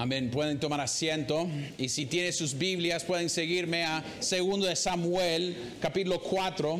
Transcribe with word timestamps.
Amén. 0.00 0.30
Pueden 0.30 0.60
tomar 0.60 0.80
asiento. 0.80 1.48
Y 1.76 1.88
si 1.88 2.06
tienen 2.06 2.32
sus 2.32 2.56
Biblias, 2.56 3.02
pueden 3.02 3.28
seguirme 3.28 3.82
a 3.82 4.04
segundo 4.20 4.64
de 4.64 4.76
Samuel, 4.76 5.56
capítulo 5.80 6.22
4. 6.22 6.78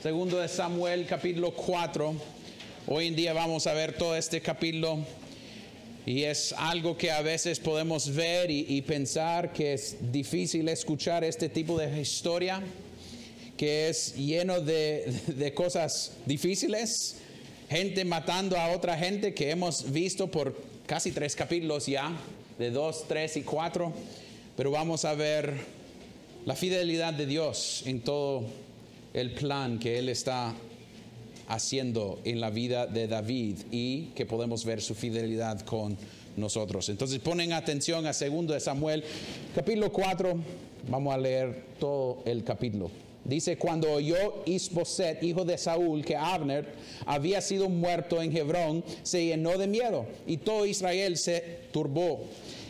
Segundo 0.00 0.38
de 0.38 0.46
Samuel, 0.46 1.04
capítulo 1.04 1.52
4. 1.52 2.14
Hoy 2.86 3.08
en 3.08 3.16
día 3.16 3.32
vamos 3.32 3.66
a 3.66 3.72
ver 3.72 3.94
todo 3.98 4.14
este 4.14 4.40
capítulo. 4.40 5.04
Y 6.06 6.22
es 6.22 6.54
algo 6.56 6.96
que 6.96 7.10
a 7.10 7.22
veces 7.22 7.58
podemos 7.58 8.14
ver 8.14 8.52
y, 8.52 8.80
pensar 8.82 9.52
que 9.52 9.72
es 9.72 9.96
difícil 10.12 10.68
escuchar 10.68 11.24
este 11.24 11.48
tipo 11.48 11.76
de 11.76 12.00
historia, 12.00 12.62
que 13.56 13.88
es 13.88 14.14
lleno 14.14 14.60
de, 14.60 15.12
de 15.26 15.52
cosas 15.54 16.12
difíciles, 16.24 17.16
gente 17.68 18.04
matando 18.04 18.56
a 18.56 18.70
otra 18.70 18.96
gente 18.96 19.34
que 19.34 19.50
hemos 19.50 19.90
visto 19.90 20.28
por 20.28 20.56
casi 20.86 21.10
tres 21.10 21.34
capítulos 21.34 21.86
ya 21.86 22.16
de 22.58 22.70
2, 22.70 23.04
3 23.08 23.36
y 23.38 23.42
4, 23.42 23.92
pero 24.56 24.70
vamos 24.70 25.04
a 25.04 25.14
ver 25.14 25.54
la 26.46 26.54
fidelidad 26.54 27.12
de 27.14 27.26
Dios 27.26 27.82
en 27.86 28.00
todo 28.00 28.44
el 29.12 29.32
plan 29.32 29.78
que 29.78 29.98
Él 29.98 30.08
está 30.08 30.54
haciendo 31.48 32.20
en 32.24 32.40
la 32.40 32.50
vida 32.50 32.86
de 32.86 33.06
David 33.06 33.58
y 33.70 34.06
que 34.14 34.26
podemos 34.26 34.64
ver 34.64 34.80
su 34.80 34.94
fidelidad 34.94 35.60
con 35.60 35.96
nosotros. 36.36 36.88
Entonces 36.88 37.18
ponen 37.18 37.52
atención 37.52 38.06
a 38.06 38.12
2 38.12 38.46
de 38.46 38.60
Samuel, 38.60 39.04
capítulo 39.54 39.92
4, 39.92 40.34
vamos 40.88 41.14
a 41.14 41.18
leer 41.18 41.64
todo 41.78 42.22
el 42.24 42.44
capítulo. 42.44 42.90
Dice, 43.24 43.56
cuando 43.56 43.90
oyó 43.90 44.42
Isboset, 44.44 45.22
hijo 45.22 45.46
de 45.46 45.56
Saúl, 45.56 46.04
que 46.04 46.14
Abner 46.14 46.66
había 47.06 47.40
sido 47.40 47.70
muerto 47.70 48.20
en 48.20 48.36
Hebrón, 48.36 48.84
se 49.02 49.24
llenó 49.24 49.56
de 49.56 49.66
miedo 49.66 50.04
y 50.26 50.36
todo 50.36 50.66
Israel 50.66 51.16
se 51.16 51.60
turbó. 51.72 52.20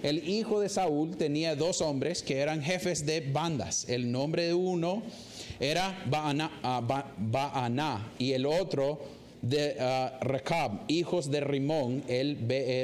El 0.04 0.28
hijo 0.28 0.60
de 0.60 0.68
Saúl 0.68 1.16
tenía 1.16 1.56
dos 1.56 1.80
hombres 1.80 2.22
que 2.22 2.36
eran 2.36 2.60
jefes 2.60 3.06
de 3.06 3.20
bandas. 3.20 3.88
El 3.88 4.12
nombre 4.12 4.48
de 4.48 4.52
uno 4.52 5.02
era 5.58 6.04
ah, 6.12 7.06
Baaná 7.16 8.12
y 8.18 8.32
el 8.32 8.44
otro 8.44 9.00
de 9.40 9.74
uh, 9.80 10.22
Recab, 10.22 10.82
hijos 10.88 11.30
de 11.30 11.40
Rimón, 11.40 12.04
el 12.06 12.36
Beerotita 12.36 12.82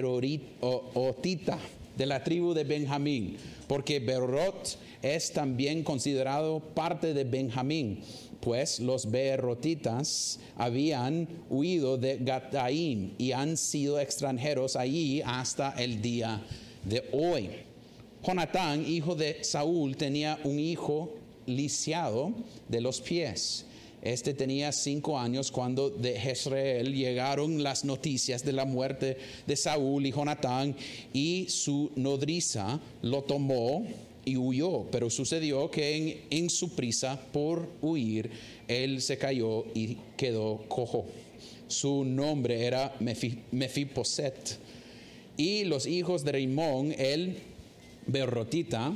de 1.95 2.07
la 2.07 2.25
tribu 2.25 2.55
de 2.55 2.65
Benjamín, 2.65 3.37
porque 3.69 4.01
Berot 4.01 4.79
es 5.03 5.31
también 5.31 5.85
considerado 5.85 6.61
parte 6.61 7.13
de 7.13 7.25
Benjamín, 7.25 8.01
pues 8.41 8.81
los 8.81 9.11
Beerotitas 9.11 10.41
habían 10.57 11.29
huido 11.51 11.99
de 11.99 12.17
Gataim 12.17 13.13
y 13.19 13.33
han 13.33 13.59
sido 13.59 14.01
extranjeros 14.01 14.75
allí 14.75 15.21
hasta 15.23 15.73
el 15.73 16.01
día 16.01 16.41
de 16.85 17.09
hoy. 17.13 17.51
Jonatán, 18.23 18.85
hijo 18.87 19.15
de 19.15 19.43
Saúl, 19.43 19.97
tenía 19.97 20.39
un 20.45 20.59
hijo 20.59 21.15
lisiado 21.47 22.33
de 22.69 22.81
los 22.81 23.01
pies. 23.01 23.65
Este 24.03 24.33
tenía 24.33 24.73
cinco 24.73 25.19
años 25.19 25.51
cuando 25.51 25.91
de 25.91 26.19
Jezreel 26.19 26.95
llegaron 26.95 27.63
las 27.63 27.85
noticias 27.85 28.43
de 28.45 28.53
la 28.53 28.65
muerte 28.65 29.19
de 29.47 29.57
Saúl 29.57 30.07
y 30.07 30.13
Jonatán 30.13 30.75
y 31.13 31.47
su 31.51 31.91
nodriza 31.97 32.81
lo 33.03 33.23
tomó 33.23 33.87
y 34.25 34.37
huyó. 34.37 34.87
Pero 34.91 35.11
sucedió 35.11 35.71
que 35.71 36.25
en, 36.31 36.49
su 36.49 36.71
prisa 36.75 37.21
por 37.33 37.69
huir, 37.83 38.31
él 38.69 39.03
se 39.03 39.19
cayó 39.19 39.67
y 39.75 39.99
quedó 40.17 40.65
cojo. 40.69 41.05
Su 41.69 42.05
nombre 42.05 42.65
era 42.65 42.95
Mefiposet 43.51 44.59
y 45.41 45.65
los 45.65 45.87
hijos 45.87 46.23
de 46.23 46.33
Rimón, 46.33 46.95
el 46.99 47.39
Berrotita, 48.07 48.93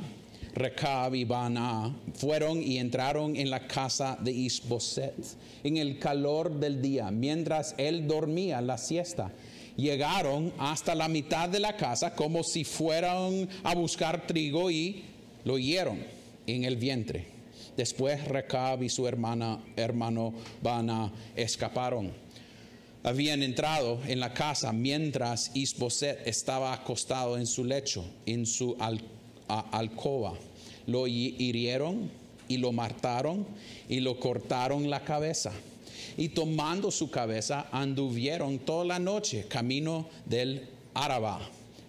Recab 0.53 1.15
y 1.15 1.23
Bana, 1.23 1.95
fueron 2.13 2.61
y 2.61 2.77
entraron 2.77 3.35
en 3.35 3.49
la 3.49 3.65
casa 3.65 4.15
de 4.21 4.31
Isboset 4.31 5.15
en 5.63 5.77
el 5.77 5.97
calor 5.97 6.59
del 6.59 6.83
día, 6.83 7.09
mientras 7.09 7.73
él 7.79 8.07
dormía 8.07 8.61
la 8.61 8.77
siesta. 8.77 9.31
Llegaron 9.75 10.53
hasta 10.59 10.93
la 10.93 11.07
mitad 11.07 11.49
de 11.49 11.59
la 11.59 11.75
casa 11.75 12.13
como 12.13 12.43
si 12.43 12.63
fueran 12.63 13.49
a 13.63 13.73
buscar 13.73 14.27
trigo 14.27 14.69
y 14.69 15.03
lo 15.45 15.57
hieron 15.57 15.97
en 16.45 16.63
el 16.63 16.75
vientre. 16.77 17.25
Después 17.75 18.23
Recab 18.27 18.83
y 18.83 18.89
su 18.89 19.07
hermana, 19.07 19.63
hermano 19.75 20.31
Bana 20.61 21.11
escaparon 21.35 22.13
habían 23.05 23.43
entrado 23.43 23.99
en 24.07 24.19
la 24.19 24.33
casa 24.33 24.73
mientras 24.73 25.51
Isboset 25.53 26.27
estaba 26.27 26.73
acostado 26.73 27.37
en 27.37 27.45
su 27.45 27.63
lecho, 27.63 28.03
en 28.25 28.47
su 28.47 28.75
alcoba. 29.47 30.33
Lo 30.87 31.05
hirieron 31.05 32.09
y 32.47 32.57
lo 32.57 32.71
mataron 32.71 33.45
y 33.87 33.99
lo 33.99 34.19
cortaron 34.19 34.89
la 34.89 35.03
cabeza. 35.03 35.51
Y 36.17 36.29
tomando 36.29 36.89
su 36.89 37.11
cabeza 37.11 37.67
anduvieron 37.71 38.57
toda 38.57 38.85
la 38.85 38.97
noche 38.97 39.45
camino 39.47 40.09
del 40.25 40.67
Araba 40.95 41.39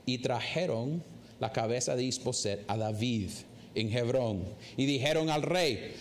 y 0.04 0.18
trajeron 0.18 1.02
la 1.40 1.50
cabeza 1.50 1.96
de 1.96 2.04
Isboset 2.04 2.62
a 2.68 2.76
David 2.76 3.30
en 3.76 3.96
Hebrón 3.96 4.44
y 4.76 4.86
dijeron 4.86 5.30
al 5.30 5.42
rey, 5.42 5.92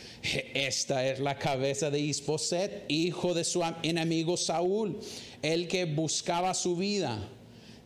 esta 0.54 1.08
es 1.08 1.20
la 1.20 1.38
cabeza 1.38 1.92
de 1.92 2.00
Isboset, 2.00 2.86
hijo 2.88 3.34
de 3.34 3.44
su 3.44 3.62
enemigo 3.84 4.38
Saúl, 4.38 4.98
el 5.42 5.68
que 5.68 5.86
buscaba 5.86 6.54
su 6.54 6.76
vida. 6.76 7.30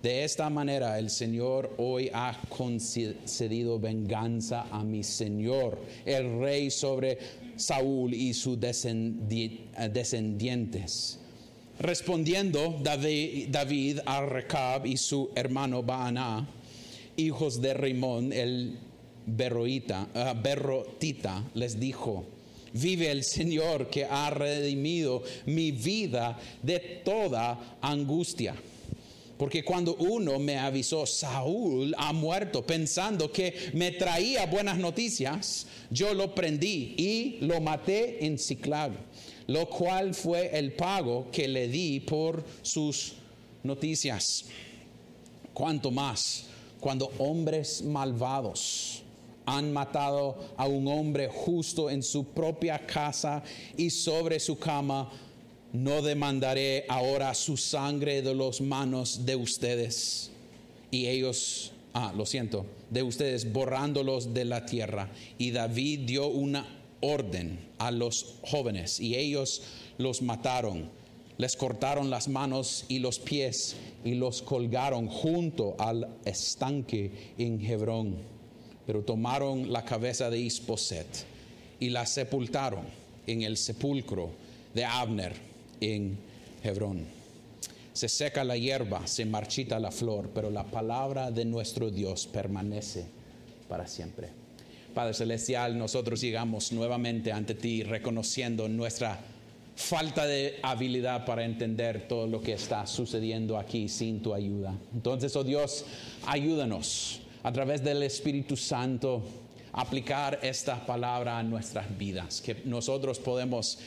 De 0.01 0.23
esta 0.23 0.50
manera 0.50 0.97
el 0.97 1.09
Señor 1.09 1.75
hoy 1.77 2.09
ha 2.13 2.39
concedido 2.47 3.79
venganza 3.79 4.67
a 4.72 4.81
mi 4.81 5.03
Señor, 5.03 5.77
el 6.06 6.39
rey 6.39 6.71
sobre 6.71 7.17
Saúl 7.57 8.13
y 8.13 8.33
sus 8.33 8.57
descendientes. 8.57 11.19
Respondiendo 11.79 12.79
David, 12.81 13.50
David 13.50 14.00
a 14.06 14.21
Recab 14.21 14.85
y 14.85 14.95
su 14.95 15.31
hermano 15.35 15.83
Baana, 15.83 16.47
hijos 17.17 17.61
de 17.61 17.73
Rimón, 17.73 18.31
el 18.31 18.77
Berroita, 19.35 20.07
uh, 20.13 20.41
Berrotita 20.41 21.44
les 21.56 21.79
dijo, 21.79 22.25
vive 22.73 23.12
el 23.12 23.23
Señor 23.23 23.90
que 23.90 24.06
ha 24.06 24.29
redimido 24.29 25.23
mi 25.45 25.72
vida 25.72 26.38
de 26.62 27.01
toda 27.03 27.78
angustia. 27.81 28.56
Porque 29.38 29.63
cuando 29.63 29.95
uno 29.95 30.38
me 30.38 30.57
avisó, 30.57 31.06
Saúl 31.06 31.95
ha 31.97 32.12
muerto, 32.12 32.66
pensando 32.66 33.31
que 33.31 33.72
me 33.73 33.91
traía 33.91 34.45
buenas 34.45 34.78
noticias, 34.78 35.66
yo 35.89 36.13
lo 36.13 36.35
prendí 36.35 36.94
y 36.97 37.38
lo 37.45 37.62
maté 37.62 38.25
en 38.25 38.38
Ciclag, 38.38 38.91
lo 39.47 39.69
cual 39.69 40.13
fue 40.13 40.57
el 40.57 40.73
pago 40.73 41.28
que 41.31 41.47
le 41.47 41.69
di 41.69 42.01
por 42.01 42.44
sus 42.62 43.13
noticias. 43.63 44.44
Cuanto 45.53 45.89
más 45.89 46.45
cuando 46.81 47.12
hombres 47.18 47.81
malvados 47.81 49.03
han 49.45 49.72
matado 49.72 50.38
a 50.57 50.67
un 50.67 50.88
hombre 50.88 51.27
justo 51.27 51.89
en 51.89 52.03
su 52.03 52.25
propia 52.25 52.85
casa 52.85 53.44
y 53.77 53.89
sobre 53.89 54.39
su 54.39 54.57
cama, 54.57 55.09
no 55.73 56.01
demandaré 56.01 56.85
ahora 56.88 57.33
su 57.33 57.57
sangre 57.57 58.22
de 58.22 58.33
las 58.33 58.61
manos 58.61 59.25
de 59.25 59.35
ustedes. 59.35 60.31
Y 60.91 61.07
ellos, 61.07 61.72
ah, 61.94 62.13
lo 62.16 62.25
siento, 62.25 62.66
de 62.89 63.03
ustedes, 63.03 63.51
borrándolos 63.51 64.33
de 64.33 64.45
la 64.45 64.66
tierra. 64.66 65.09
Y 65.38 65.51
David 65.51 66.01
dio 66.01 66.27
una 66.27 66.66
orden 67.01 67.59
a 67.77 67.91
los 67.91 68.35
jóvenes 68.44 69.00
y 69.00 69.16
ellos 69.16 69.61
los 69.97 70.21
mataron. 70.21 70.89
Les 71.38 71.56
cortaron 71.56 72.09
las 72.09 72.27
manos 72.27 72.85
y 72.89 73.00
los 73.00 73.19
pies 73.19 73.77
y 74.03 74.15
los 74.15 74.42
colgaron 74.42 75.07
junto 75.07 75.75
al 75.80 76.09
estanque 76.25 77.33
en 77.38 77.63
Hebrón 77.65 78.38
pero 78.89 79.03
tomaron 79.03 79.71
la 79.71 79.86
cabeza 79.86 80.31
de 80.31 80.39
Isboset 80.39 81.06
y 81.80 81.89
la 81.89 82.07
sepultaron 82.07 82.86
en 83.27 83.44
el 83.44 83.56
sepulcro 83.56 84.31
de 84.74 84.83
Abner 84.83 85.31
en 85.80 86.18
Hebrón. 86.63 87.06
Se 87.94 88.09
seca 88.09 88.44
la 88.44 88.57
hierba, 88.57 89.06
se 89.06 89.25
marchita 89.25 89.80
la 89.80 89.91
flor, 89.91 90.31
pero 90.33 90.50
la 90.50 90.63
palabra 90.63 91.30
de 91.30 91.45
nuestro 91.45 91.91
Dios 91.91 92.25
permanece 92.25 93.06
para 93.68 93.86
siempre. 93.86 94.30
Padre 94.95 95.13
Celestial, 95.13 95.77
nosotros 95.77 96.19
llegamos 96.19 96.71
nuevamente 96.71 97.31
ante 97.31 97.53
ti 97.53 97.83
reconociendo 97.83 98.68
nuestra 98.68 99.19
falta 99.75 100.25
de 100.25 100.57
habilidad 100.63 101.25
para 101.27 101.45
entender 101.45 102.07
todo 102.07 102.25
lo 102.25 102.42
que 102.42 102.53
está 102.53 102.88
sucediendo 102.88 103.56
aquí 103.59 103.88
sin 103.88 104.24
tu 104.24 104.33
ayuda. 104.33 104.74
Entonces, 104.95 105.35
oh 105.35 105.44
Dios, 105.44 105.85
ayúdanos 106.25 107.21
a 107.44 107.51
través 107.51 107.83
del 107.83 108.03
Espíritu 108.03 108.56
Santo 108.56 109.24
aplicar 109.74 110.39
esta 110.41 110.86
palabra 110.86 111.38
a 111.38 111.44
nuestras 111.44 111.97
vidas, 111.97 112.41
que 112.41 112.62
nosotros 112.65 113.19
podemos 113.19 113.80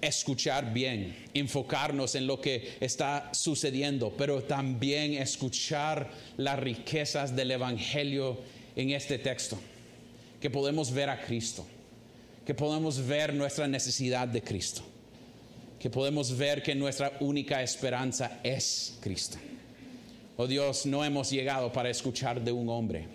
escuchar 0.00 0.72
bien, 0.72 1.16
enfocarnos 1.34 2.14
en 2.14 2.26
lo 2.26 2.40
que 2.40 2.76
está 2.80 3.30
sucediendo, 3.32 4.12
pero 4.16 4.42
también 4.42 5.14
escuchar 5.14 6.10
las 6.36 6.58
riquezas 6.58 7.34
del 7.34 7.50
Evangelio 7.50 8.38
en 8.76 8.90
este 8.90 9.18
texto, 9.18 9.58
que 10.40 10.50
podemos 10.50 10.92
ver 10.92 11.10
a 11.10 11.20
Cristo, 11.20 11.66
que 12.46 12.54
podemos 12.54 13.04
ver 13.04 13.34
nuestra 13.34 13.66
necesidad 13.66 14.28
de 14.28 14.42
Cristo, 14.42 14.82
que 15.80 15.90
podemos 15.90 16.36
ver 16.36 16.62
que 16.62 16.74
nuestra 16.74 17.12
única 17.20 17.62
esperanza 17.62 18.40
es 18.44 18.98
Cristo. 19.00 19.38
Oh 20.38 20.46
Dios, 20.46 20.86
no 20.86 21.04
hemos 21.04 21.30
llegado 21.30 21.70
para 21.70 21.90
escuchar 21.90 22.42
de 22.42 22.52
un 22.52 22.70
hombre, 22.70 23.06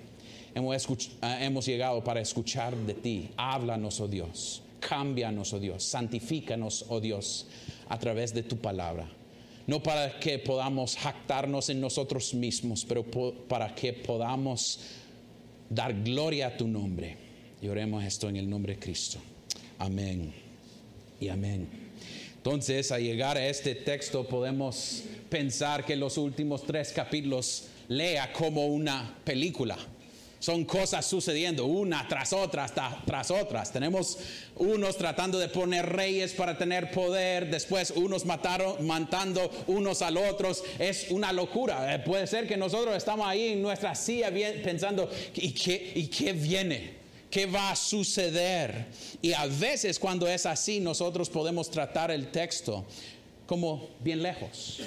hemos, 0.53 0.87
ah, 1.21 1.43
hemos 1.43 1.65
llegado 1.65 2.03
para 2.03 2.21
escuchar 2.21 2.75
de 2.75 2.93
ti. 2.93 3.29
Háblanos, 3.37 3.99
oh 3.99 4.07
Dios 4.07 4.61
Cámbianos, 4.87 5.53
oh 5.53 5.59
Dios, 5.59 5.83
santifícanos, 5.83 6.85
oh 6.89 6.99
Dios, 6.99 7.47
a 7.87 7.97
través 7.97 8.33
de 8.33 8.43
tu 8.43 8.57
palabra. 8.57 9.09
No 9.65 9.81
para 9.81 10.19
que 10.19 10.39
podamos 10.39 10.97
jactarnos 10.97 11.69
en 11.69 11.79
nosotros 11.79 12.33
mismos, 12.33 12.83
pero 12.85 13.05
para 13.47 13.73
que 13.73 13.93
podamos 13.93 14.79
dar 15.69 15.93
gloria 16.03 16.47
a 16.47 16.57
tu 16.57 16.67
nombre. 16.67 17.15
Y 17.61 17.67
oremos 17.69 18.03
esto 18.03 18.27
en 18.27 18.35
el 18.35 18.49
nombre 18.49 18.73
de 18.73 18.79
Cristo. 18.79 19.19
Amén 19.79 20.33
y 21.21 21.29
amén. 21.29 21.82
Entonces, 22.45 22.91
al 22.91 23.01
llegar 23.01 23.37
a 23.37 23.47
este 23.47 23.73
texto, 23.73 24.27
podemos 24.27 25.03
pensar 25.29 25.85
que 25.85 25.95
los 25.95 26.17
últimos 26.17 26.63
tres 26.63 26.91
capítulos 26.91 27.67
lea 27.87 28.33
como 28.33 28.67
una 28.67 29.15
película 29.23 29.77
son 30.39 30.65
cosas 30.65 31.05
sucediendo 31.05 31.65
una 31.65 32.05
tras 32.05 32.33
otra, 32.33 32.67
tras 33.05 33.31
otras. 33.31 33.71
Tenemos 33.71 34.17
unos 34.57 34.97
tratando 34.97 35.39
de 35.39 35.47
poner 35.47 35.85
reyes 35.85 36.33
para 36.33 36.57
tener 36.57 36.91
poder, 36.91 37.49
después 37.49 37.91
unos 37.91 38.25
mataron, 38.25 38.85
matando 38.85 39.49
unos 39.67 40.01
al 40.01 40.17
otros. 40.17 40.65
Es 40.79 41.11
una 41.11 41.31
locura. 41.31 41.95
Eh, 41.95 41.99
puede 41.99 42.27
ser 42.27 42.45
que 42.45 42.57
nosotros 42.57 42.93
estamos 42.97 43.25
ahí 43.25 43.53
en 43.53 43.61
nuestra 43.61 43.95
silla 43.95 44.33
pensando, 44.61 45.09
¿y 45.33 45.53
qué, 45.53 45.93
¿y 45.95 46.07
qué 46.07 46.33
viene? 46.33 47.02
¿Qué 47.33 47.47
va 47.47 47.71
a 47.71 47.75
suceder? 47.75 48.85
Y 49.19 49.33
a 49.33 49.47
veces 49.47 49.97
cuando 49.97 50.27
es 50.27 50.45
así, 50.45 50.79
nosotros 50.79 51.31
podemos 51.31 51.71
tratar 51.71 52.11
el 52.11 52.29
texto 52.29 52.85
como 53.47 53.89
bien 54.01 54.21
lejos. 54.21 54.81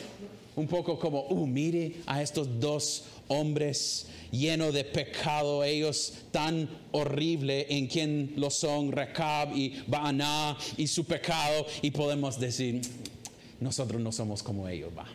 Un 0.54 0.68
poco 0.68 0.96
como, 0.96 1.22
uh, 1.22 1.44
mire 1.44 1.96
a 2.06 2.22
estos 2.22 2.60
dos 2.60 3.02
hombres 3.26 4.06
lleno 4.30 4.70
de 4.70 4.84
pecado, 4.84 5.64
ellos 5.64 6.18
tan 6.30 6.70
horrible 6.92 7.66
en 7.68 7.88
quien 7.88 8.34
lo 8.36 8.50
son, 8.50 8.92
Recab 8.92 9.52
y 9.56 9.82
Baaná 9.88 10.56
y 10.76 10.86
su 10.86 11.04
pecado, 11.04 11.66
y 11.82 11.90
podemos 11.90 12.38
decir, 12.38 12.80
nosotros 13.58 14.00
no 14.00 14.12
somos 14.12 14.44
como 14.44 14.68
ellos, 14.68 14.92
va. 14.96 15.08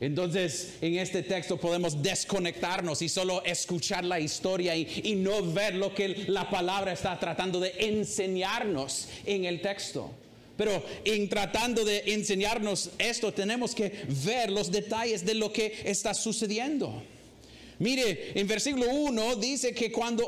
Entonces, 0.00 0.78
en 0.80 0.96
este 0.96 1.22
texto 1.22 1.58
podemos 1.58 2.02
desconectarnos 2.02 3.02
y 3.02 3.08
solo 3.10 3.44
escuchar 3.44 4.02
la 4.02 4.18
historia 4.18 4.74
y, 4.74 5.02
y, 5.04 5.14
no 5.14 5.52
ver 5.52 5.74
lo 5.74 5.94
que 5.94 6.24
la 6.28 6.48
palabra 6.48 6.92
está 6.92 7.18
tratando 7.18 7.60
de 7.60 7.74
enseñarnos 7.78 9.08
en 9.26 9.44
el 9.44 9.60
texto. 9.60 10.10
Pero 10.56 10.82
en 11.04 11.28
tratando 11.28 11.84
de 11.84 12.02
enseñarnos 12.06 12.90
esto, 12.98 13.32
tenemos 13.32 13.74
que 13.74 13.92
ver 14.24 14.50
los 14.50 14.70
detalles 14.70 15.24
de 15.24 15.34
lo 15.34 15.52
que 15.52 15.82
está 15.84 16.14
sucediendo. 16.14 17.02
Mire, 17.78 18.32
en 18.38 18.46
versículo 18.46 18.86
1 18.90 19.36
dice 19.36 19.74
que 19.74 19.90
cuando 19.90 20.26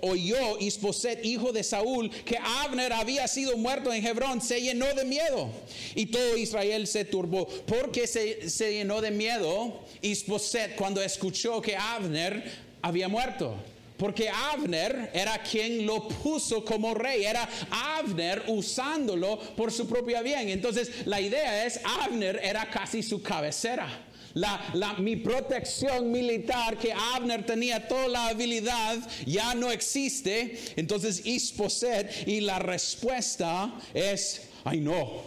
oyó 0.00 0.58
Isboset, 0.58 1.24
hijo 1.24 1.52
de 1.52 1.62
Saúl, 1.62 2.10
que 2.24 2.38
Abner 2.38 2.92
había 2.92 3.26
sido 3.28 3.56
muerto 3.56 3.92
en 3.92 4.06
Hebrón, 4.06 4.40
se 4.40 4.60
llenó 4.60 4.86
de 4.94 5.04
miedo. 5.04 5.50
Y 5.94 6.06
todo 6.06 6.36
Israel 6.36 6.86
se 6.86 7.04
turbó. 7.04 7.46
porque 7.66 8.06
se, 8.06 8.48
se 8.48 8.72
llenó 8.72 9.00
de 9.00 9.10
miedo 9.10 9.80
Isboset 10.00 10.76
cuando 10.76 11.02
escuchó 11.02 11.60
que 11.60 11.76
Abner 11.76 12.42
había 12.82 13.08
muerto? 13.08 13.56
Porque 13.96 14.28
Abner 14.28 15.10
era 15.14 15.40
quien 15.42 15.86
lo 15.86 16.08
puso 16.08 16.64
como 16.64 16.92
rey, 16.92 17.24
era 17.24 17.48
Abner 17.70 18.42
usándolo 18.48 19.38
por 19.56 19.70
su 19.70 19.86
propio 19.86 20.20
bien. 20.24 20.48
Entonces 20.48 21.06
la 21.06 21.20
idea 21.20 21.64
es, 21.64 21.80
Abner 21.84 22.40
era 22.42 22.68
casi 22.68 23.02
su 23.02 23.22
cabecera. 23.22 23.88
La, 24.34 24.94
mi 24.98 25.16
protección 25.16 26.10
militar 26.10 26.78
que 26.78 26.92
Abner 26.92 27.44
tenía 27.44 27.86
toda 27.86 28.08
la 28.08 28.26
habilidad 28.28 28.98
ya 29.26 29.54
no 29.54 29.70
existe. 29.70 30.58
Entonces 30.76 31.26
Isposet 31.26 32.26
y 32.26 32.40
la 32.40 32.58
respuesta 32.58 33.72
es, 33.92 34.48
ay 34.64 34.80
no, 34.80 35.22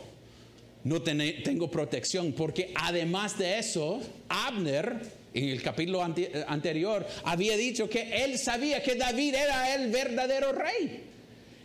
no 0.84 1.02
tengo 1.02 1.69
protección 1.69 2.34
porque 2.34 2.72
además 2.75 3.38
de 3.38 3.60
eso, 3.60 4.02
Abner 4.30 5.02
en 5.34 5.50
el 5.50 5.62
capítulo 5.62 6.02
anterior 6.02 7.06
había 7.25 7.57
dicho 7.57 7.90
que 7.90 8.24
él 8.24 8.40
sabía 8.40 8.81
que 8.81 8.96
David 8.96 9.36
era 9.36 9.75
el 9.75 9.92
verdadero 9.92 10.54
rey. 10.54 11.15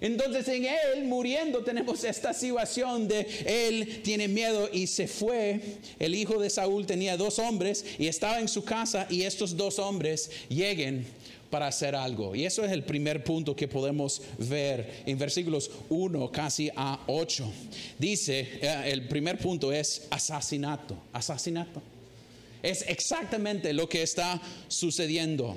Entonces 0.00 0.48
en 0.48 0.64
él 0.64 1.04
muriendo 1.04 1.62
tenemos 1.62 2.04
esta 2.04 2.32
situación 2.32 3.06
de 3.06 3.26
él 3.46 4.00
tiene 4.02 4.28
miedo 4.28 4.68
y 4.72 4.86
se 4.86 5.06
fue. 5.06 5.60
El 5.98 6.14
hijo 6.14 6.40
de 6.40 6.48
Saúl 6.48 6.86
tenía 6.86 7.16
dos 7.16 7.38
hombres 7.38 7.84
y 7.98 8.06
estaba 8.06 8.40
en 8.40 8.48
su 8.48 8.64
casa 8.64 9.06
y 9.10 9.22
estos 9.22 9.56
dos 9.56 9.78
hombres 9.78 10.30
lleguen 10.48 11.06
para 11.50 11.66
hacer 11.66 11.94
algo. 11.94 12.34
Y 12.34 12.46
eso 12.46 12.64
es 12.64 12.72
el 12.72 12.84
primer 12.84 13.24
punto 13.24 13.54
que 13.54 13.68
podemos 13.68 14.22
ver 14.38 15.02
en 15.04 15.18
versículos 15.18 15.70
1 15.90 16.30
casi 16.30 16.70
a 16.74 17.00
8. 17.06 17.50
Dice, 17.98 18.48
eh, 18.62 18.82
el 18.86 19.08
primer 19.08 19.36
punto 19.38 19.72
es 19.72 20.06
asesinato, 20.10 20.96
asesinato. 21.12 21.82
Es 22.62 22.84
exactamente 22.86 23.72
lo 23.72 23.88
que 23.88 24.02
está 24.02 24.40
sucediendo. 24.68 25.56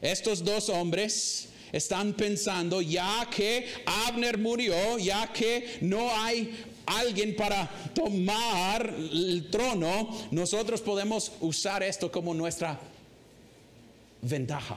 Estos 0.00 0.44
dos 0.44 0.68
hombres 0.68 1.48
están 1.72 2.12
pensando, 2.12 2.82
ya 2.82 3.28
que 3.34 3.66
Abner 4.06 4.38
murió, 4.38 4.98
ya 4.98 5.32
que 5.32 5.78
no 5.80 6.10
hay 6.14 6.54
alguien 6.86 7.34
para 7.34 7.68
tomar 7.94 8.94
el 8.94 9.48
trono, 9.50 10.28
nosotros 10.30 10.80
podemos 10.80 11.32
usar 11.40 11.82
esto 11.82 12.12
como 12.12 12.34
nuestra 12.34 12.78
ventaja. 14.20 14.76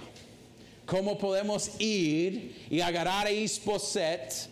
¿Cómo 0.86 1.18
podemos 1.18 1.72
ir 1.80 2.68
y 2.70 2.80
agarrar 2.80 3.28
a 3.28 3.32
Isboset 3.32 4.50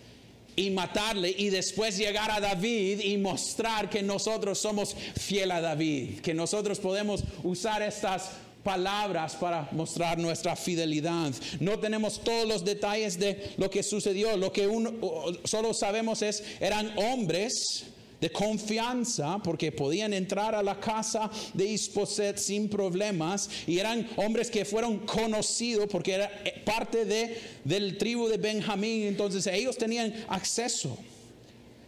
y 0.55 0.69
matarle 0.69 1.33
y 1.35 1.49
después 1.49 1.97
llegar 1.97 2.29
a 2.31 2.39
David 2.39 2.99
y 2.99 3.17
mostrar 3.17 3.89
que 3.89 4.01
nosotros 4.01 4.59
somos 4.59 4.95
fiel 5.15 5.51
a 5.51 5.61
David, 5.61 6.19
que 6.21 6.33
nosotros 6.33 6.79
podemos 6.79 7.23
usar 7.43 7.81
estas 7.81 8.31
palabras 8.63 9.35
para 9.35 9.67
mostrar 9.71 10.17
nuestra 10.17 10.55
fidelidad. 10.55 11.33
No 11.59 11.79
tenemos 11.79 12.23
todos 12.23 12.47
los 12.47 12.63
detalles 12.63 13.19
de 13.19 13.51
lo 13.57 13.69
que 13.69 13.83
sucedió. 13.83 14.37
Lo 14.37 14.51
que 14.51 14.67
uno, 14.67 14.91
solo 15.43 15.73
sabemos 15.73 16.21
es, 16.21 16.43
eran 16.59 16.93
hombres 16.97 17.85
de 18.23 18.31
confianza 18.31 19.37
porque 19.43 19.69
podían 19.69 20.13
entrar 20.13 20.55
a 20.55 20.63
la 20.63 20.79
casa 20.79 21.29
de 21.53 21.65
Isposet 21.65 22.37
sin 22.37 22.69
problemas 22.69 23.49
y 23.67 23.79
eran 23.79 24.07
hombres 24.15 24.49
que 24.49 24.63
fueron 24.63 24.99
conocidos 24.99 25.87
porque 25.91 26.13
era 26.13 26.31
eh, 26.45 26.61
parte 26.63 27.03
de, 27.03 27.37
del 27.65 27.97
tribu 27.97 28.29
de 28.29 28.37
Benjamín, 28.37 29.03
entonces 29.03 29.45
ellos 29.47 29.77
tenían 29.77 30.13
acceso. 30.29 30.97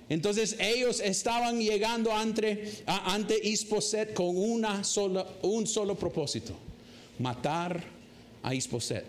Entonces 0.09 0.57
ellos 0.59 0.99
estaban 0.99 1.59
llegando 1.59 2.11
ante, 2.11 2.83
ante 2.85 3.39
Isposet 3.41 4.13
con 4.13 4.37
una 4.37 4.83
sola, 4.83 5.25
un 5.41 5.65
solo 5.65 5.95
propósito, 5.95 6.53
matar 7.19 7.83
a 8.43 8.53
Isposet. 8.53 9.05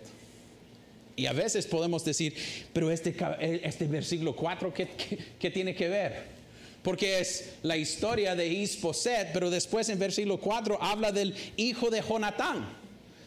Y 1.15 1.25
a 1.25 1.33
veces 1.33 1.65
podemos 1.65 2.05
decir, 2.05 2.35
pero 2.73 2.91
este, 2.91 3.15
este 3.63 3.87
versículo 3.87 4.35
4, 4.35 4.73
¿qué, 4.73 4.87
qué, 5.39 5.49
tiene 5.49 5.73
que 5.73 5.89
ver? 5.89 6.37
Porque 6.83 7.19
es 7.19 7.55
la 7.63 7.75
historia 7.75 8.35
de 8.35 8.47
Isposet, 8.47 9.31
pero 9.33 9.49
después 9.49 9.89
en 9.89 9.97
versículo 9.97 10.39
4 10.39 10.77
habla 10.81 11.11
del 11.11 11.33
hijo 11.57 11.89
de 11.89 12.01
Jonatán. 12.01 12.69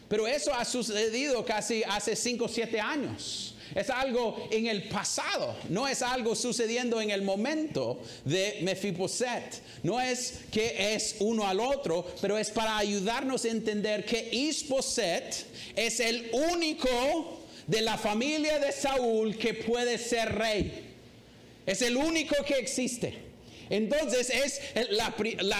Pero 0.07 0.25
eso 0.27 0.53
ha 0.53 0.63
sucedido 0.65 1.43
casi 1.45 1.83
hace 1.83 2.15
5 2.15 2.45
o 2.45 2.47
7 2.47 2.79
años. 2.79 3.55
Es 3.73 3.89
algo 3.89 4.47
en 4.51 4.67
el 4.67 4.89
pasado, 4.89 5.55
no 5.69 5.87
es 5.87 6.01
algo 6.01 6.35
sucediendo 6.35 6.99
en 6.99 7.09
el 7.09 7.21
momento 7.21 8.01
de 8.25 8.59
Mefiboset. 8.61 9.61
No 9.83 9.99
es 10.01 10.41
que 10.51 10.93
es 10.93 11.15
uno 11.19 11.47
al 11.47 11.59
otro, 11.59 12.05
pero 12.21 12.37
es 12.37 12.49
para 12.49 12.77
ayudarnos 12.77 13.45
a 13.45 13.49
entender 13.49 14.05
que 14.05 14.29
Isboset 14.31 15.45
es 15.75 15.99
el 15.99 16.29
único 16.51 17.39
de 17.67 17.81
la 17.81 17.97
familia 17.97 18.59
de 18.59 18.71
Saúl 18.71 19.37
que 19.37 19.53
puede 19.53 19.97
ser 19.97 20.35
rey. 20.35 20.89
Es 21.65 21.81
el 21.81 21.95
único 21.95 22.35
que 22.45 22.55
existe. 22.55 23.31
Entonces 23.69 24.29
es 24.29 24.59
la, 24.89 25.15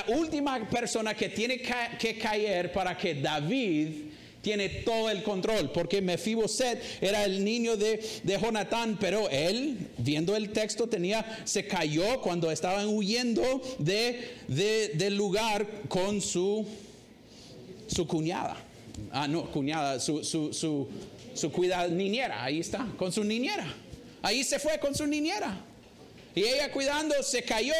última 0.10 0.70
persona 0.70 1.14
que 1.14 1.30
tiene 1.30 1.62
que 1.62 2.18
caer 2.18 2.74
para 2.74 2.98
que 2.98 3.16
David 3.16 4.11
tiene 4.42 4.70
todo 4.70 5.10
el 5.10 5.24
control, 5.24 5.72
porque 5.72 6.02
Mefiboset 6.02 6.82
era 7.02 7.24
el 7.26 7.44
niño 7.44 7.78
de, 7.78 8.04
de 8.24 8.40
Jonatán, 8.40 8.98
pero 9.00 9.30
él, 9.30 9.78
viendo 9.98 10.36
el 10.36 10.52
texto, 10.52 10.88
tenía, 10.88 11.44
se 11.46 11.68
cayó 11.68 12.22
cuando 12.22 12.50
estaban 12.52 12.88
huyendo 12.88 13.62
de, 13.78 14.38
del 14.48 15.16
lugar 15.16 15.68
con 15.88 16.22
su, 16.22 16.66
su 17.88 18.08
cuñada. 18.08 18.58
Ah, 19.12 19.28
no, 19.28 19.50
cuñada, 19.52 20.00
su, 20.00 20.24
su, 20.24 20.54
su, 20.54 20.88
su 21.34 21.52
niñera, 21.92 22.44
ahí 22.44 22.60
está, 22.60 22.88
con 22.98 23.12
su 23.12 23.24
niñera. 23.24 23.74
Ahí 24.24 24.44
se 24.44 24.60
fue 24.60 24.80
con 24.80 24.94
su 24.94 25.06
niñera. 25.06 25.66
Y 26.34 26.44
ella 26.44 26.72
cuidando 26.72 27.22
se 27.24 27.44
cayó, 27.44 27.74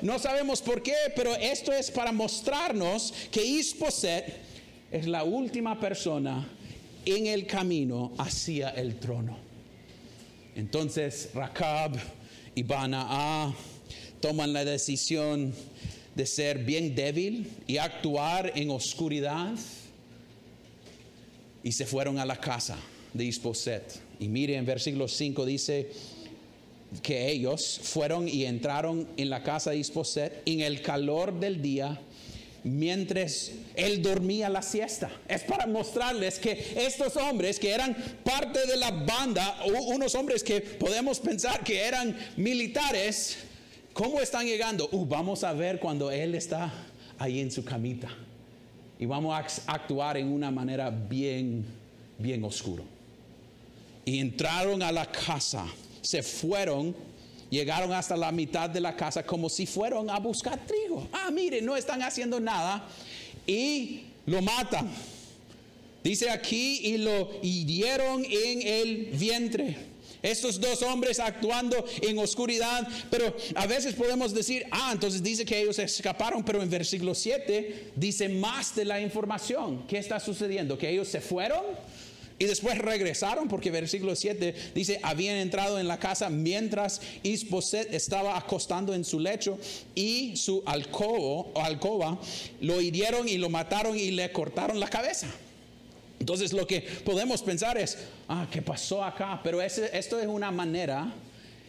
no 0.00 0.18
sabemos 0.18 0.62
por 0.62 0.82
qué, 0.82 0.94
pero 1.14 1.34
esto 1.34 1.72
es 1.72 1.90
para 1.90 2.10
mostrarnos 2.10 3.12
que 3.30 3.44
Isposet 3.44 4.47
es 4.90 5.06
la 5.06 5.24
última 5.24 5.78
persona 5.78 6.48
en 7.04 7.26
el 7.26 7.46
camino 7.46 8.12
hacia 8.18 8.70
el 8.70 8.98
trono. 8.98 9.36
Entonces 10.56 11.30
Rakab 11.34 11.96
y 12.54 12.62
Banaa 12.62 13.54
toman 14.20 14.52
la 14.52 14.64
decisión 14.64 15.54
de 16.14 16.26
ser 16.26 16.64
bien 16.64 16.94
débil 16.94 17.48
y 17.66 17.76
actuar 17.76 18.52
en 18.54 18.70
oscuridad 18.70 19.54
y 21.62 21.72
se 21.72 21.86
fueron 21.86 22.18
a 22.18 22.26
la 22.26 22.36
casa 22.36 22.76
de 23.12 23.24
Isposet. 23.24 24.00
Y 24.18 24.28
mire 24.28 24.56
en 24.56 24.66
versículo 24.66 25.06
5 25.06 25.46
dice 25.46 25.90
que 27.02 27.30
ellos 27.30 27.80
fueron 27.82 28.28
y 28.28 28.44
entraron 28.46 29.06
en 29.16 29.30
la 29.30 29.42
casa 29.42 29.70
de 29.70 29.76
Isposet 29.76 30.42
en 30.46 30.60
el 30.60 30.82
calor 30.82 31.38
del 31.38 31.62
día 31.62 32.00
mientras 32.68 33.52
él 33.74 34.02
dormía 34.02 34.48
la 34.48 34.62
siesta. 34.62 35.10
Es 35.26 35.42
para 35.42 35.66
mostrarles 35.66 36.38
que 36.38 36.74
estos 36.76 37.16
hombres 37.16 37.58
que 37.58 37.70
eran 37.70 37.96
parte 38.24 38.66
de 38.66 38.76
la 38.76 38.90
banda, 38.90 39.58
unos 39.86 40.14
hombres 40.14 40.42
que 40.42 40.60
podemos 40.60 41.18
pensar 41.18 41.64
que 41.64 41.80
eran 41.80 42.16
militares, 42.36 43.38
¿cómo 43.92 44.20
están 44.20 44.46
llegando? 44.46 44.88
Uh, 44.92 45.06
vamos 45.06 45.44
a 45.44 45.52
ver 45.52 45.78
cuando 45.78 46.10
él 46.10 46.34
está 46.34 46.72
ahí 47.18 47.40
en 47.40 47.50
su 47.50 47.64
camita. 47.64 48.08
Y 48.98 49.06
vamos 49.06 49.34
a 49.34 49.72
actuar 49.72 50.16
en 50.16 50.28
una 50.28 50.50
manera 50.50 50.90
bien, 50.90 51.64
bien 52.18 52.42
oscuro. 52.44 52.84
Y 54.04 54.18
entraron 54.18 54.82
a 54.82 54.90
la 54.90 55.06
casa, 55.06 55.66
se 56.02 56.22
fueron 56.22 56.94
Llegaron 57.50 57.92
hasta 57.92 58.16
la 58.16 58.30
mitad 58.30 58.68
de 58.68 58.80
la 58.80 58.94
casa 58.94 59.24
como 59.24 59.48
si 59.48 59.66
fueron 59.66 60.10
a 60.10 60.18
buscar 60.18 60.58
trigo. 60.66 61.08
Ah, 61.12 61.30
mire, 61.30 61.62
no 61.62 61.76
están 61.76 62.02
haciendo 62.02 62.38
nada. 62.38 62.86
Y 63.46 64.02
lo 64.26 64.42
matan. 64.42 64.90
Dice 66.04 66.30
aquí, 66.30 66.80
y 66.84 66.98
lo 66.98 67.30
hirieron 67.42 68.24
en 68.24 68.62
el 68.62 68.96
vientre. 69.12 69.76
Estos 70.22 70.60
dos 70.60 70.82
hombres 70.82 71.20
actuando 71.20 71.84
en 72.02 72.18
oscuridad, 72.18 72.86
pero 73.10 73.36
a 73.54 73.66
veces 73.66 73.94
podemos 73.94 74.34
decir, 74.34 74.64
ah, 74.70 74.90
entonces 74.92 75.22
dice 75.22 75.44
que 75.44 75.60
ellos 75.60 75.78
escaparon, 75.78 76.44
pero 76.44 76.62
en 76.62 76.68
versículo 76.68 77.14
7 77.14 77.92
dice 77.94 78.28
más 78.28 78.74
de 78.74 78.84
la 78.84 79.00
información. 79.00 79.86
¿Qué 79.86 79.98
está 79.98 80.18
sucediendo? 80.18 80.76
Que 80.76 80.90
ellos 80.90 81.08
se 81.08 81.20
fueron 81.20 81.64
y 82.38 82.44
después 82.44 82.78
regresaron 82.78 83.48
porque 83.48 83.70
versículo 83.70 84.14
7 84.14 84.54
dice, 84.74 85.00
habían 85.02 85.36
entrado 85.36 85.80
en 85.80 85.88
la 85.88 85.98
casa 85.98 86.30
mientras 86.30 87.00
Isboset 87.22 87.92
estaba 87.92 88.36
acostando 88.36 88.94
en 88.94 89.04
su 89.04 89.18
lecho 89.18 89.58
y 89.94 90.36
su 90.36 90.62
alcobo, 90.66 91.50
o 91.54 91.62
alcoba 91.62 92.18
lo 92.60 92.80
hirieron 92.80 93.28
y 93.28 93.38
lo 93.38 93.48
mataron 93.48 93.98
y 93.98 94.12
le 94.12 94.30
cortaron 94.30 94.78
la 94.78 94.88
cabeza. 94.88 95.26
Entonces 96.20 96.52
lo 96.52 96.66
que 96.66 96.80
podemos 96.80 97.42
pensar 97.42 97.76
es, 97.78 97.98
ah, 98.28 98.46
¿qué 98.50 98.62
pasó 98.62 99.02
acá? 99.02 99.40
Pero 99.42 99.60
esto 99.60 100.20
es 100.20 100.26
una 100.26 100.50
manera 100.50 101.12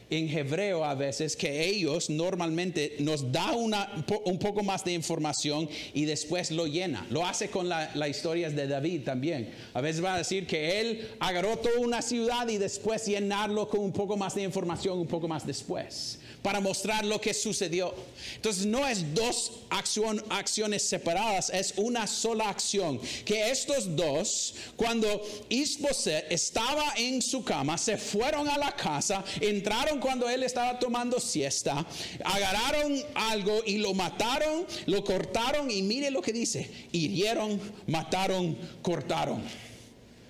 en 0.10 0.30
hebreo 0.30 0.84
a 0.84 0.96
veces 0.96 1.36
que 1.36 1.66
ellos 1.66 2.10
normalmente 2.10 2.96
nos 3.00 3.32
da 3.32 3.51
una, 3.51 4.06
un 4.25 4.39
poco 4.39 4.63
más 4.63 4.84
de 4.84 4.94
información 4.94 5.70
y 5.94 6.06
después 6.06 6.51
lo 6.51 6.68
llena. 6.68 7.06
Lo 7.10 7.25
hace 7.25 7.50
con 7.50 7.70
las 7.70 7.96
la 7.96 8.08
historias 8.08 8.56
de 8.56 8.68
David 8.68 9.04
también. 9.04 9.51
A 9.74 9.82
veces 9.82 10.04
va 10.04 10.16
a 10.16 10.18
decir 10.18 10.48
que 10.48 10.80
él 10.80 11.08
agarró 11.20 11.58
toda 11.58 11.80
una 11.80 12.01
ciudad 12.01 12.48
y 12.48 12.58
después 12.58 13.06
llenarlo 13.06 13.68
con 13.68 13.82
un 13.82 13.94
poco 13.94 14.18
más 14.18 14.36
de 14.36 14.44
información 14.44 15.00
un 15.00 15.08
poco 15.08 15.28
más 15.28 15.46
después 15.46 16.20
para 16.41 16.60
mostrar 16.60 17.05
lo 17.05 17.19
que 17.19 17.34
sucedió. 17.34 17.93
Entonces 18.36 18.65
no 18.65 18.88
es 18.88 19.13
dos 19.13 19.51
acciones 19.69 20.84
separadas, 20.84 21.50
es 21.50 21.74
una 21.77 22.08
sola 22.08 22.50
acción. 22.50 23.00
Que 23.25 23.50
estos 23.51 23.96
dos, 23.96 24.55
cuando 24.75 25.22
Isboset 25.50 26.31
estaba 26.31 26.93
en 26.96 27.22
su 27.22 27.43
cama, 27.43 27.77
se 27.77 27.98
fueron 27.98 28.48
a 28.48 28.58
la 28.58 28.75
casa, 28.75 29.24
entraron 29.41 30.00
cuando 30.00 30.29
él 30.29 30.43
estaba 30.43 30.79
tomando 30.79 31.19
siesta, 31.19 31.86
agarraron 32.24 33.03
algo 33.15 33.62
y 33.65 33.77
lo 33.77 33.93
mataron, 33.93 34.65
lo 34.86 35.03
cortaron 35.03 35.69
y 35.69 35.81
mire 35.81 36.12
lo 36.12 36.22
que 36.22 36.34
dice, 36.34 36.69
hirieron, 36.91 37.60
mataron, 37.88 38.58
cortaron. 38.81 39.41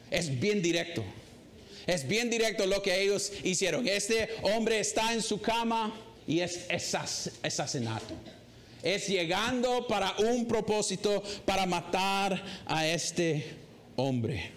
Es 0.09 0.39
bien 0.39 0.61
directo. 0.61 1.03
Es 1.87 2.07
bien 2.07 2.29
directo 2.29 2.65
lo 2.65 2.81
que 2.81 3.01
ellos 3.01 3.31
hicieron. 3.43 3.87
Este 3.87 4.29
hombre 4.43 4.79
está 4.79 5.13
en 5.13 5.21
su 5.21 5.39
cama 5.41 5.93
y 6.27 6.39
es 6.39 6.65
asesinato. 7.43 8.13
Es 8.81 9.07
llegando 9.07 9.87
para 9.87 10.15
un 10.19 10.45
propósito, 10.45 11.21
para 11.45 11.65
matar 11.65 12.41
a 12.65 12.87
este 12.87 13.43
hombre. 13.95 14.51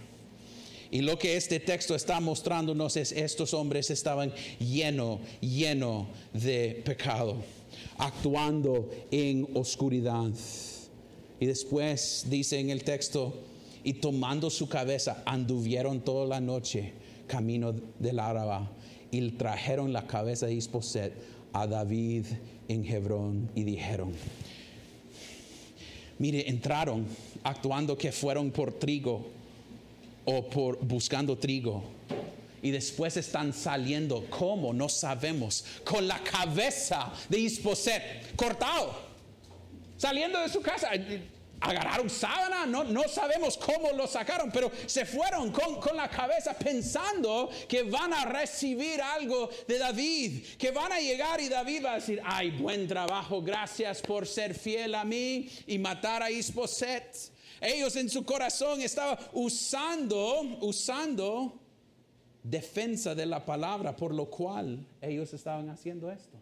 Y 0.91 1.00
lo 1.00 1.19
que 1.19 1.37
este 1.37 1.59
texto 1.59 1.95
está 1.95 2.21
mostrándonos 2.21 2.97
es 2.99 3.12
estos 3.12 3.55
hombres 3.55 3.91
estaban 3.91 4.33
lleno, 4.61 5.21
lleno 5.41 6.07
de 6.35 6.83
pecado, 6.85 7.43
actuando 7.97 8.91
en 9.11 9.49
oscuridad. 9.55 10.31
Y 11.41 11.47
después 11.47 12.26
dice 12.29 12.61
en 12.61 12.69
el 12.69 12.85
texto, 12.85 13.35
y 13.83 13.95
tomando 13.95 14.50
su 14.50 14.69
cabeza, 14.69 15.23
anduvieron 15.25 16.00
toda 16.00 16.26
la 16.26 16.41
noche 16.41 16.93
camino 17.33 17.73
del 17.99 18.21
Araba 18.21 18.71
y 19.11 19.31
trajeron 19.31 19.91
la 19.91 20.07
cabeza 20.07 20.45
de 20.45 20.53
Isposet 20.53 21.15
a 21.55 21.67
David 21.67 22.27
en 22.69 22.85
Hebrón 22.85 23.51
y 23.55 23.65
dijeron, 23.65 24.12
mire, 26.19 26.47
entraron 26.51 27.07
actuando 27.43 27.97
que 27.97 28.12
fueron 28.12 28.51
por 28.51 28.75
trigo 28.75 29.31
o 30.27 30.47
por 30.51 30.79
buscando 30.85 31.39
trigo. 31.39 31.83
Y 32.61 32.71
después 32.71 33.17
están 33.17 33.55
saliendo, 33.55 34.27
¿cómo? 34.29 34.75
No 34.75 34.91
sabemos, 34.91 35.65
con 35.85 36.07
la 36.07 36.23
cabeza 36.23 37.11
de 37.31 37.39
Isposet 37.41 38.37
cortado, 38.37 38.93
saliendo 39.97 40.39
de 40.39 40.51
su 40.51 40.61
casa 40.61 40.91
agarraron 41.62 42.11
sábana, 42.11 42.66
no, 42.66 42.85
no 42.85 43.04
sabemos 43.09 43.57
cómo 43.57 43.92
lo 43.92 44.07
sacaron, 44.07 44.50
pero 44.50 44.71
se 44.87 45.07
fueron 45.07 45.52
con, 45.52 45.81
con, 45.81 45.97
la 45.97 46.09
cabeza 46.09 46.54
pensando 46.54 47.50
que 47.69 47.85
van 47.85 48.12
a 48.12 48.25
recibir 48.25 49.00
algo 49.00 49.49
de 49.69 49.78
David, 49.78 50.45
que 50.59 50.71
van 50.71 50.92
a 50.92 51.00
llegar 51.00 51.40
y 51.40 51.49
David 51.49 51.85
va 51.85 51.92
a 51.92 51.95
decir, 51.97 52.21
ay, 52.25 52.50
buen 52.50 52.88
trabajo, 52.88 53.40
gracias 53.42 54.02
por 54.02 54.26
ser 54.26 54.54
fiel 54.54 54.95
a 54.95 55.04
mí 55.04 55.49
y 55.66 55.78
matar 55.78 56.23
a 56.23 56.31
Isboset. 56.31 57.31
Ellos 57.61 57.95
en 57.95 58.11
su 58.11 58.25
corazón 58.25 58.83
estaban 58.83 59.19
usando, 59.33 60.59
usando 60.62 61.61
defensa 62.42 63.14
de 63.14 63.26
la 63.26 63.45
palabra, 63.45 63.95
por 63.95 64.12
lo 64.12 64.26
cual 64.26 64.85
ellos 65.00 65.33
estaban 65.33 65.71
haciendo 65.71 66.11
esto 66.11 66.38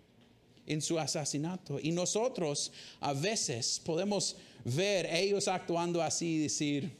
en 0.66 0.80
su 0.80 0.98
asesinato. 0.98 1.78
Y 1.80 1.92
nosotros 1.92 2.72
a 3.00 3.12
veces 3.12 3.80
podemos 3.84 4.36
ver 4.64 5.06
ellos 5.06 5.48
actuando 5.48 6.02
así 6.02 6.36
y 6.36 6.42
decir, 6.42 6.90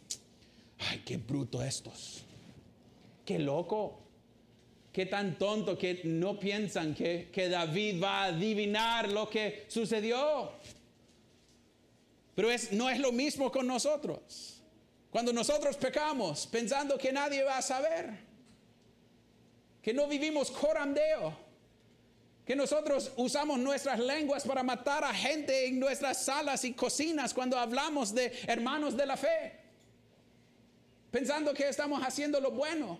ay, 0.78 1.02
qué 1.04 1.16
bruto 1.16 1.62
estos, 1.62 2.24
qué 3.24 3.38
loco, 3.38 4.00
qué 4.92 5.06
tan 5.06 5.38
tonto 5.38 5.76
que 5.78 6.00
no 6.04 6.38
piensan 6.38 6.94
que, 6.94 7.28
que 7.32 7.48
David 7.48 8.02
va 8.02 8.22
a 8.22 8.24
adivinar 8.26 9.08
lo 9.08 9.28
que 9.28 9.64
sucedió. 9.68 10.52
Pero 12.34 12.50
es, 12.50 12.72
no 12.72 12.88
es 12.88 12.98
lo 12.98 13.12
mismo 13.12 13.50
con 13.52 13.66
nosotros. 13.66 14.62
Cuando 15.10 15.32
nosotros 15.32 15.76
pecamos 15.76 16.46
pensando 16.46 16.96
que 16.96 17.12
nadie 17.12 17.42
va 17.42 17.58
a 17.58 17.62
saber, 17.62 18.10
que 19.82 19.92
no 19.92 20.06
vivimos 20.06 20.50
corandeo, 20.50 21.49
que 22.50 22.56
nosotros 22.56 23.12
usamos 23.14 23.60
nuestras 23.60 24.00
lenguas 24.00 24.42
para 24.42 24.64
matar 24.64 25.04
a 25.04 25.14
gente 25.14 25.66
en 25.66 25.78
nuestras 25.78 26.24
salas 26.24 26.64
y 26.64 26.72
cocinas 26.72 27.32
cuando 27.32 27.56
hablamos 27.56 28.12
de 28.12 28.32
hermanos 28.44 28.96
de 28.96 29.06
la 29.06 29.16
fe, 29.16 29.52
pensando 31.12 31.54
que 31.54 31.68
estamos 31.68 32.02
haciendo 32.02 32.40
lo 32.40 32.50
bueno. 32.50 32.98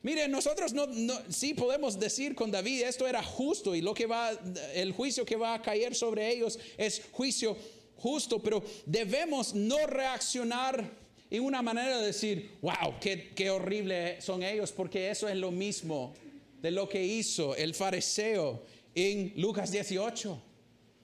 Mire, 0.00 0.28
nosotros 0.28 0.72
no, 0.72 0.88
sí 1.28 1.52
podemos 1.52 2.00
decir 2.00 2.34
con 2.34 2.50
David, 2.50 2.84
esto 2.84 3.06
era 3.06 3.22
justo 3.22 3.74
y 3.74 3.82
lo 3.82 3.92
que 3.92 4.06
va, 4.06 4.30
el 4.72 4.92
juicio 4.92 5.26
que 5.26 5.36
va 5.36 5.52
a 5.52 5.60
caer 5.60 5.94
sobre 5.94 6.30
ellos 6.30 6.58
es 6.78 7.02
juicio 7.12 7.54
justo, 7.98 8.38
pero 8.38 8.64
debemos 8.86 9.52
no 9.52 9.86
reaccionar 9.86 10.90
Y 11.28 11.38
una 11.38 11.60
manera 11.60 11.98
de 11.98 12.06
decir, 12.06 12.52
wow, 12.62 12.94
qué, 12.98 13.28
qué 13.34 13.50
horrible 13.50 14.22
son 14.22 14.42
ellos, 14.42 14.72
porque 14.72 15.10
eso 15.10 15.28
es 15.28 15.36
lo 15.36 15.50
mismo 15.50 16.14
de 16.62 16.70
lo 16.70 16.88
que 16.88 17.04
hizo 17.04 17.56
el 17.56 17.74
fariseo 17.74 18.62
en 18.94 19.32
Lucas 19.36 19.72
18. 19.72 20.40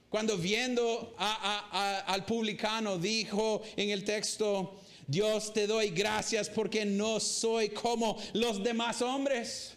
Cuando 0.08 0.38
viendo 0.38 1.14
al 1.18 2.24
publicano 2.24 2.96
dijo 2.96 3.60
en 3.76 3.90
el 3.90 4.04
texto, 4.04 4.80
Dios 5.06 5.52
te 5.52 5.66
doy 5.66 5.90
gracias 5.90 6.48
porque 6.48 6.86
no 6.86 7.18
soy 7.18 7.70
como 7.70 8.16
los 8.34 8.62
demás 8.62 9.02
hombres. 9.02 9.74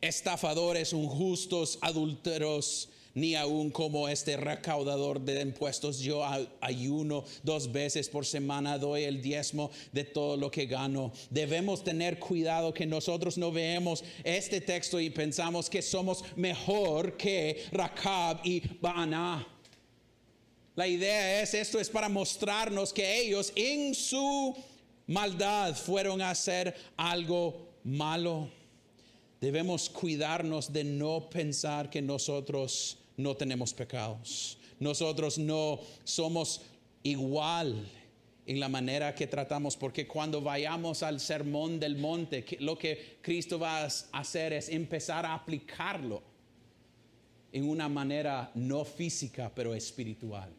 Estafadores, 0.00 0.92
injustos, 0.92 1.78
adúlteros, 1.80 2.88
ni 3.14 3.34
aún 3.34 3.70
como 3.70 4.08
este 4.08 4.36
recaudador 4.36 5.20
de 5.20 5.40
impuestos. 5.40 5.98
Yo 5.98 6.24
ayuno 6.60 7.24
dos 7.42 7.70
veces 7.70 8.08
por 8.08 8.24
semana, 8.24 8.78
doy 8.78 9.04
el 9.04 9.20
diezmo 9.20 9.70
de 9.92 10.04
todo 10.04 10.36
lo 10.36 10.50
que 10.50 10.66
gano. 10.66 11.12
Debemos 11.30 11.84
tener 11.84 12.18
cuidado 12.18 12.72
que 12.72 12.86
nosotros 12.86 13.38
no 13.38 13.52
veamos 13.52 14.04
este 14.24 14.60
texto 14.60 15.00
y 15.00 15.10
pensamos 15.10 15.68
que 15.68 15.82
somos 15.82 16.24
mejor 16.36 17.16
que 17.16 17.64
Rakab 17.72 18.40
y 18.44 18.62
Baana. 18.80 19.46
La 20.74 20.88
idea 20.88 21.42
es, 21.42 21.52
esto 21.52 21.78
es 21.78 21.90
para 21.90 22.08
mostrarnos 22.08 22.94
que 22.94 23.20
ellos 23.20 23.52
en 23.54 23.94
su 23.94 24.56
maldad 25.06 25.74
fueron 25.74 26.22
a 26.22 26.30
hacer 26.30 26.74
algo 26.96 27.68
malo. 27.84 28.48
Debemos 29.38 29.90
cuidarnos 29.90 30.72
de 30.72 30.84
no 30.84 31.28
pensar 31.28 31.90
que 31.90 32.00
nosotros 32.00 33.01
no 33.22 33.36
tenemos 33.36 33.72
pecados. 33.72 34.58
Nosotros 34.78 35.38
no 35.38 35.80
somos 36.04 36.62
igual 37.02 37.88
en 38.44 38.58
la 38.58 38.68
manera 38.68 39.14
que 39.14 39.26
tratamos, 39.26 39.76
porque 39.76 40.06
cuando 40.06 40.40
vayamos 40.40 41.02
al 41.02 41.20
sermón 41.20 41.78
del 41.78 41.96
monte, 41.96 42.44
lo 42.60 42.76
que 42.76 43.18
Cristo 43.22 43.58
va 43.58 43.84
a 43.84 43.90
hacer 44.12 44.52
es 44.52 44.68
empezar 44.68 45.24
a 45.24 45.34
aplicarlo 45.34 46.22
en 47.52 47.68
una 47.68 47.88
manera 47.88 48.50
no 48.54 48.84
física, 48.84 49.52
pero 49.54 49.74
espiritual. 49.74 50.50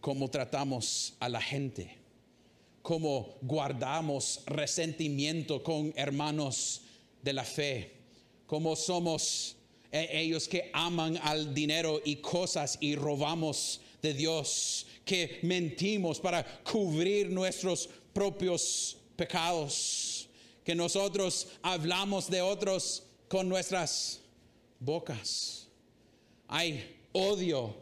Cómo 0.00 0.30
tratamos 0.30 1.14
a 1.20 1.28
la 1.28 1.42
gente, 1.42 1.98
cómo 2.80 3.36
guardamos 3.42 4.42
resentimiento 4.46 5.62
con 5.62 5.92
hermanos 5.96 6.82
de 7.22 7.32
la 7.34 7.44
fe, 7.44 7.92
cómo 8.46 8.74
somos 8.76 9.56
ellos 9.92 10.46
que 10.48 10.70
aman 10.72 11.18
al 11.22 11.52
dinero 11.52 12.00
y 12.04 12.16
cosas 12.16 12.78
y 12.80 12.94
robamos 12.94 13.80
de 14.02 14.14
Dios, 14.14 14.86
que 15.04 15.40
mentimos 15.42 16.20
para 16.20 16.44
cubrir 16.62 17.30
nuestros 17.30 17.88
propios 18.12 18.96
pecados, 19.16 20.28
que 20.64 20.74
nosotros 20.74 21.48
hablamos 21.62 22.30
de 22.30 22.40
otros 22.40 23.02
con 23.28 23.48
nuestras 23.48 24.20
bocas. 24.78 25.66
Hay 26.48 26.96
odio 27.12 27.74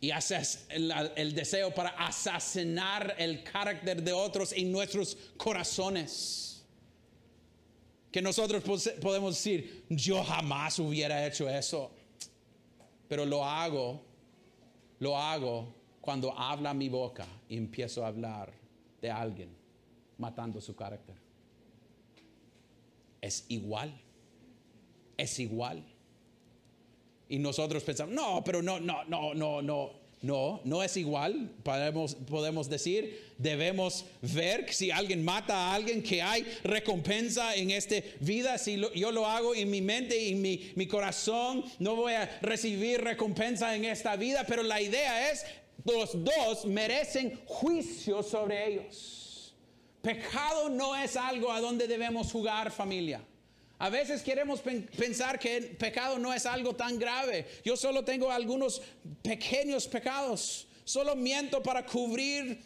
y 0.00 0.10
el, 0.10 0.92
el 1.16 1.34
deseo 1.34 1.74
para 1.74 1.90
asesinar 1.90 3.14
el 3.18 3.42
carácter 3.42 4.02
de 4.02 4.12
otros 4.12 4.52
en 4.52 4.70
nuestros 4.70 5.16
corazones 5.36 6.53
que 8.14 8.22
nosotros 8.22 8.62
podemos 9.02 9.34
decir, 9.34 9.86
yo 9.88 10.22
jamás 10.22 10.78
hubiera 10.78 11.26
hecho 11.26 11.50
eso, 11.50 11.90
pero 13.08 13.26
lo 13.26 13.44
hago, 13.44 14.04
lo 15.00 15.18
hago 15.18 15.74
cuando 16.00 16.32
habla 16.38 16.72
mi 16.74 16.88
boca 16.88 17.26
y 17.48 17.56
empiezo 17.56 18.04
a 18.04 18.06
hablar 18.06 18.52
de 19.02 19.10
alguien 19.10 19.48
matando 20.16 20.60
su 20.60 20.76
carácter. 20.76 21.16
Es 23.20 23.46
igual, 23.48 24.00
es 25.16 25.40
igual. 25.40 25.84
Y 27.28 27.40
nosotros 27.40 27.82
pensamos, 27.82 28.14
no, 28.14 28.44
pero 28.44 28.62
no, 28.62 28.78
no, 28.78 29.04
no, 29.06 29.34
no, 29.34 29.60
no. 29.60 29.90
No, 30.24 30.62
no 30.64 30.82
es 30.82 30.96
igual. 30.96 31.50
Podemos, 31.62 32.14
podemos 32.14 32.70
decir, 32.70 33.34
debemos 33.36 34.06
ver 34.22 34.72
si 34.72 34.90
alguien 34.90 35.22
mata 35.22 35.54
a 35.54 35.74
alguien, 35.74 36.02
que 36.02 36.22
hay 36.22 36.46
recompensa 36.62 37.54
en 37.54 37.70
esta 37.70 37.96
vida. 38.20 38.56
Si 38.56 38.80
yo 38.94 39.12
lo 39.12 39.26
hago 39.26 39.54
en 39.54 39.70
mi 39.70 39.82
mente 39.82 40.18
y 40.18 40.34
mi, 40.34 40.72
mi 40.76 40.86
corazón, 40.86 41.62
no 41.78 41.94
voy 41.94 42.14
a 42.14 42.38
recibir 42.40 43.02
recompensa 43.02 43.76
en 43.76 43.84
esta 43.84 44.16
vida. 44.16 44.46
Pero 44.48 44.62
la 44.62 44.80
idea 44.80 45.30
es, 45.30 45.44
los 45.84 46.24
dos 46.24 46.64
merecen 46.64 47.38
juicio 47.44 48.22
sobre 48.22 48.66
ellos. 48.66 49.54
Pecado 50.00 50.70
no 50.70 50.96
es 50.96 51.18
algo 51.18 51.52
a 51.52 51.60
donde 51.60 51.86
debemos 51.86 52.32
jugar 52.32 52.70
familia. 52.70 53.20
A 53.78 53.90
veces 53.90 54.22
queremos 54.22 54.60
pensar 54.60 55.38
que 55.38 55.56
el 55.56 55.76
pecado 55.76 56.18
no 56.18 56.32
es 56.32 56.46
algo 56.46 56.74
tan 56.74 56.98
grave. 56.98 57.46
Yo 57.64 57.76
solo 57.76 58.04
tengo 58.04 58.30
algunos 58.30 58.80
pequeños 59.22 59.86
pecados. 59.88 60.68
Solo 60.84 61.16
miento 61.16 61.62
para 61.62 61.84
cubrir 61.84 62.60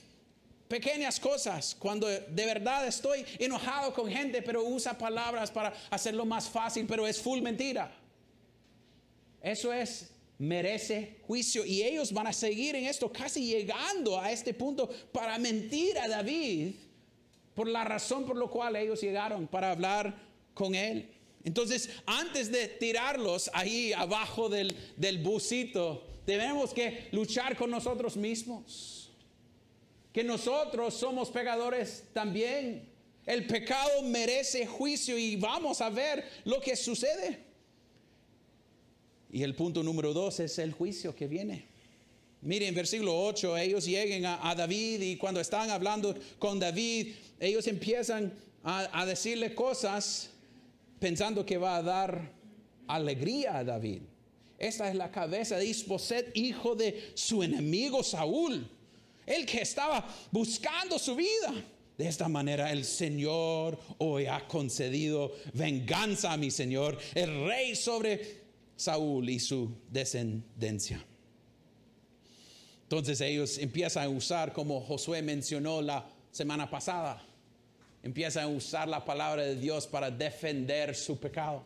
pequeñas 0.68 1.18
cosas. 1.18 1.74
Cuando 1.78 2.06
de 2.06 2.46
verdad 2.46 2.86
estoy 2.86 3.24
enojado 3.38 3.94
con 3.94 4.10
gente, 4.10 4.42
pero 4.42 4.62
usa 4.62 4.96
palabras 4.96 5.50
para 5.50 5.72
hacerlo 5.90 6.26
más 6.26 6.48
fácil, 6.48 6.86
pero 6.86 7.06
es 7.06 7.20
full 7.20 7.40
mentira. 7.40 7.90
Eso 9.40 9.72
es 9.72 10.10
merece 10.38 11.18
juicio 11.26 11.64
y 11.64 11.82
ellos 11.82 12.12
van 12.12 12.28
a 12.28 12.32
seguir 12.32 12.76
en 12.76 12.84
esto 12.84 13.12
casi 13.12 13.44
llegando 13.44 14.20
a 14.20 14.30
este 14.30 14.54
punto 14.54 14.88
para 15.10 15.36
mentir 15.36 15.98
a 15.98 16.06
David 16.06 16.76
por 17.54 17.66
la 17.66 17.82
razón 17.82 18.24
por 18.24 18.36
la 18.36 18.46
cual 18.46 18.76
ellos 18.76 19.00
llegaron 19.00 19.48
para 19.48 19.72
hablar 19.72 20.27
con 20.58 20.74
Él. 20.74 21.08
Entonces, 21.44 21.88
antes 22.04 22.50
de 22.50 22.66
tirarlos 22.68 23.48
ahí 23.54 23.92
abajo 23.92 24.48
del, 24.48 24.76
del 24.96 25.18
busito, 25.18 26.04
tenemos 26.26 26.74
que 26.74 27.08
luchar 27.12 27.56
con 27.56 27.70
nosotros 27.70 28.16
mismos. 28.16 29.10
Que 30.12 30.24
nosotros 30.24 30.94
somos 30.94 31.30
pecadores 31.30 32.04
también. 32.12 32.88
El 33.24 33.46
pecado 33.46 34.02
merece 34.02 34.66
juicio 34.66 35.16
y 35.16 35.36
vamos 35.36 35.80
a 35.80 35.90
ver 35.90 36.24
lo 36.44 36.60
que 36.60 36.74
sucede. 36.74 37.38
Y 39.30 39.42
el 39.42 39.54
punto 39.54 39.82
número 39.82 40.12
dos 40.12 40.40
es 40.40 40.58
el 40.58 40.72
juicio 40.72 41.14
que 41.14 41.28
viene. 41.28 41.66
Miren, 42.40 42.74
versículo 42.74 43.18
8, 43.26 43.56
ellos 43.58 43.84
llegan 43.84 44.38
a, 44.42 44.54
David 44.54 45.02
y 45.02 45.16
cuando 45.16 45.40
están 45.40 45.70
hablando 45.70 46.14
con 46.38 46.58
David, 46.58 47.14
ellos 47.40 47.66
empiezan 47.66 48.32
a 48.62 49.04
decirle 49.06 49.54
cosas 49.54 50.30
pensando 50.98 51.44
que 51.44 51.58
va 51.58 51.76
a 51.76 51.82
dar 51.82 52.32
alegría 52.86 53.58
a 53.58 53.64
David. 53.64 54.02
Esta 54.58 54.88
es 54.88 54.96
la 54.96 55.10
cabeza 55.10 55.56
de 55.56 55.66
Isboset, 55.66 56.36
hijo 56.36 56.74
de 56.74 57.12
su 57.14 57.42
enemigo 57.42 58.02
Saúl, 58.02 58.68
el 59.24 59.46
que 59.46 59.62
estaba 59.62 60.04
buscando 60.32 60.98
su 60.98 61.14
vida. 61.14 61.54
De 61.96 62.08
esta 62.08 62.28
manera 62.28 62.72
el 62.72 62.84
Señor 62.84 63.78
hoy 63.98 64.26
ha 64.26 64.46
concedido 64.46 65.32
venganza 65.52 66.32
a 66.32 66.36
mi 66.36 66.50
Señor, 66.50 66.98
el 67.14 67.46
rey 67.46 67.76
sobre 67.76 68.42
Saúl 68.76 69.28
y 69.28 69.40
su 69.40 69.70
descendencia. 69.90 71.04
Entonces 72.84 73.20
ellos 73.20 73.58
empiezan 73.58 74.04
a 74.04 74.08
usar, 74.08 74.52
como 74.52 74.80
Josué 74.80 75.22
mencionó 75.22 75.82
la 75.82 76.08
semana 76.30 76.70
pasada, 76.70 77.27
empieza 78.02 78.42
a 78.42 78.48
usar 78.48 78.88
la 78.88 79.04
palabra 79.04 79.42
de 79.42 79.56
Dios 79.56 79.86
para 79.86 80.10
defender 80.10 80.94
su 80.94 81.18
pecado. 81.18 81.64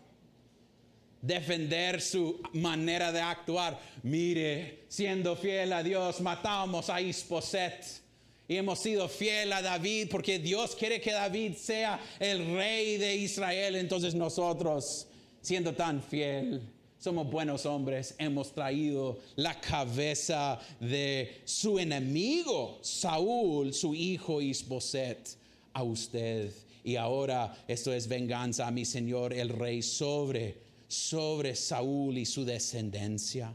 Defender 1.21 2.01
su 2.01 2.41
manera 2.55 3.13
de 3.13 3.21
actuar. 3.21 3.79
Mire, 4.03 4.85
siendo 4.89 5.37
fiel 5.37 5.73
a 5.73 5.83
Dios, 5.83 6.21
matamos 6.21 6.91
a 6.91 7.01
Isposet. 7.01 8.03
Y 8.49 8.57
hemos 8.57 8.81
sido 8.81 9.09
fiel 9.09 9.53
a 9.53 9.63
David 9.63 10.09
porque 10.11 10.39
Dios 10.39 10.75
quiere 10.75 11.01
que 11.01 11.13
David 11.13 11.55
sea 11.55 12.01
el 12.19 12.55
rey 12.57 12.97
de 12.99 13.15
Israel. 13.15 13.77
Entonces 13.77 14.15
nosotros, 14.15 15.07
siendo 15.41 15.75
tan 15.75 16.03
fiel, 16.03 16.61
somos 16.99 17.31
buenos 17.31 17.67
hombres, 17.67 18.17
hemos 18.19 18.53
traído 18.53 19.19
la 19.37 19.61
cabeza 19.61 20.61
de 20.81 21.43
su 21.45 21.79
enemigo, 21.79 22.81
Saúl, 22.83 23.73
su 23.73 23.95
hijo 23.95 24.41
Isboset 24.41 25.42
a 25.73 25.83
usted. 25.83 26.53
Y 26.85 26.97
ahora 26.97 27.55
esto 27.69 27.93
es 27.93 28.09
venganza 28.09 28.67
a 28.67 28.71
mi 28.71 28.85
Señor 28.85 29.33
el 29.33 29.49
Rey 29.49 29.83
sobre, 29.83 30.59
sobre 30.89 31.55
Saúl 31.55 32.19
y 32.19 32.27
su 32.27 32.45
descendencia. 32.45 33.55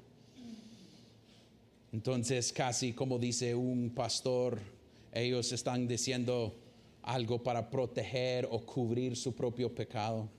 Entonces 1.92 2.54
casi 2.54 2.94
como 2.94 3.18
dice 3.20 3.56
un 3.56 3.92
pastor, 3.94 4.60
ellos 5.14 5.52
están 5.52 5.88
diciendo 5.88 6.56
algo 7.02 7.42
para 7.42 7.70
proteger 7.70 8.48
o 8.52 8.60
cubrir 8.60 9.16
su 9.16 9.34
propio 9.34 9.74
pecado. 9.74 10.30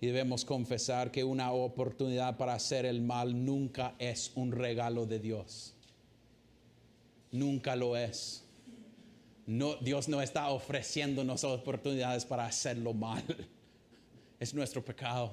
Y 0.00 0.06
debemos 0.06 0.44
confesar 0.44 1.10
que 1.10 1.24
una 1.24 1.52
oportunidad 1.52 2.36
para 2.36 2.54
hacer 2.54 2.84
el 2.84 3.00
mal 3.00 3.44
nunca 3.44 3.94
es 3.98 4.32
un 4.34 4.52
regalo 4.52 5.06
de 5.06 5.18
Dios. 5.18 5.74
Nunca 7.30 7.74
lo 7.74 7.96
es 7.96 8.43
no, 9.46 9.76
Dios 9.76 10.08
no 10.08 10.22
está 10.22 10.48
ofreciéndonos 10.50 11.44
oportunidades 11.44 12.24
para 12.24 12.46
hacerlo 12.46 12.92
mal. 12.94 13.22
Es 14.40 14.52
nuestro 14.52 14.84
pecado. 14.84 15.30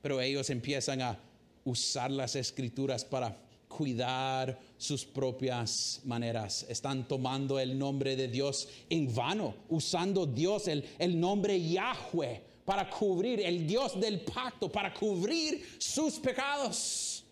Pero 0.00 0.20
ellos 0.20 0.48
empiezan 0.48 1.02
a 1.02 1.18
usar 1.64 2.10
las 2.10 2.36
escrituras 2.36 3.04
para 3.04 3.36
cuidar 3.68 4.58
sus 4.76 5.04
propias 5.04 6.00
maneras. 6.04 6.64
Están 6.68 7.06
tomando 7.06 7.58
el 7.58 7.78
nombre 7.78 8.16
de 8.16 8.28
Dios 8.28 8.68
en 8.88 9.14
vano, 9.14 9.54
usando 9.68 10.24
Dios, 10.24 10.68
el, 10.68 10.84
el 10.98 11.18
nombre 11.20 11.60
Yahweh, 11.60 12.42
para 12.64 12.88
cubrir, 12.88 13.40
el 13.40 13.66
Dios 13.66 14.00
del 14.00 14.20
pacto, 14.20 14.70
para 14.70 14.92
cubrir 14.92 15.76
sus 15.78 16.18
pecados. 16.18 17.24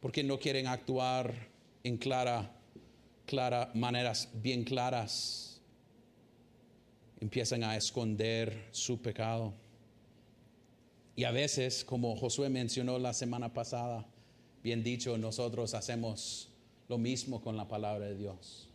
Porque 0.00 0.22
no 0.22 0.38
quieren 0.38 0.66
actuar 0.66 1.32
en 1.82 1.96
clara, 1.96 2.53
clara, 3.26 3.70
maneras 3.74 4.28
bien 4.34 4.64
claras. 4.64 5.60
Empiezan 7.20 7.64
a 7.64 7.76
esconder 7.76 8.68
su 8.70 9.00
pecado. 9.00 9.54
Y 11.16 11.24
a 11.24 11.30
veces, 11.30 11.84
como 11.84 12.16
Josué 12.16 12.48
mencionó 12.48 12.98
la 12.98 13.12
semana 13.14 13.52
pasada, 13.52 14.06
bien 14.62 14.82
dicho, 14.82 15.16
nosotros 15.16 15.74
hacemos 15.74 16.50
lo 16.88 16.98
mismo 16.98 17.40
con 17.40 17.56
la 17.56 17.68
palabra 17.68 18.06
de 18.06 18.16
Dios. 18.16 18.68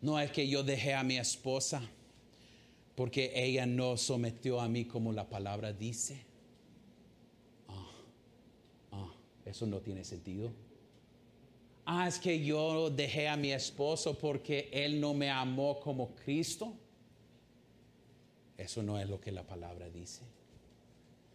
No 0.00 0.20
es 0.20 0.30
que 0.30 0.48
yo 0.48 0.62
dejé 0.62 0.94
a 0.94 1.02
mi 1.02 1.16
esposa 1.16 1.82
porque 2.94 3.32
ella 3.34 3.66
no 3.66 3.96
sometió 3.96 4.60
a 4.60 4.68
mí 4.68 4.84
como 4.84 5.12
la 5.12 5.28
palabra 5.28 5.72
dice. 5.72 6.24
Ah, 7.68 7.90
ah, 8.92 9.14
eso 9.44 9.66
no 9.66 9.80
tiene 9.80 10.04
sentido. 10.04 10.52
Ah, 11.86 12.08
es 12.08 12.18
que 12.18 12.42
yo 12.42 12.90
dejé 12.90 13.28
a 13.28 13.36
mi 13.36 13.52
esposo 13.52 14.18
porque 14.18 14.70
él 14.72 15.00
no 15.00 15.12
me 15.14 15.30
amó 15.30 15.78
como 15.80 16.14
Cristo. 16.14 16.74
Eso 18.56 18.82
no 18.82 18.98
es 18.98 19.08
lo 19.08 19.20
que 19.20 19.32
la 19.32 19.42
palabra 19.42 19.88
dice 19.90 20.22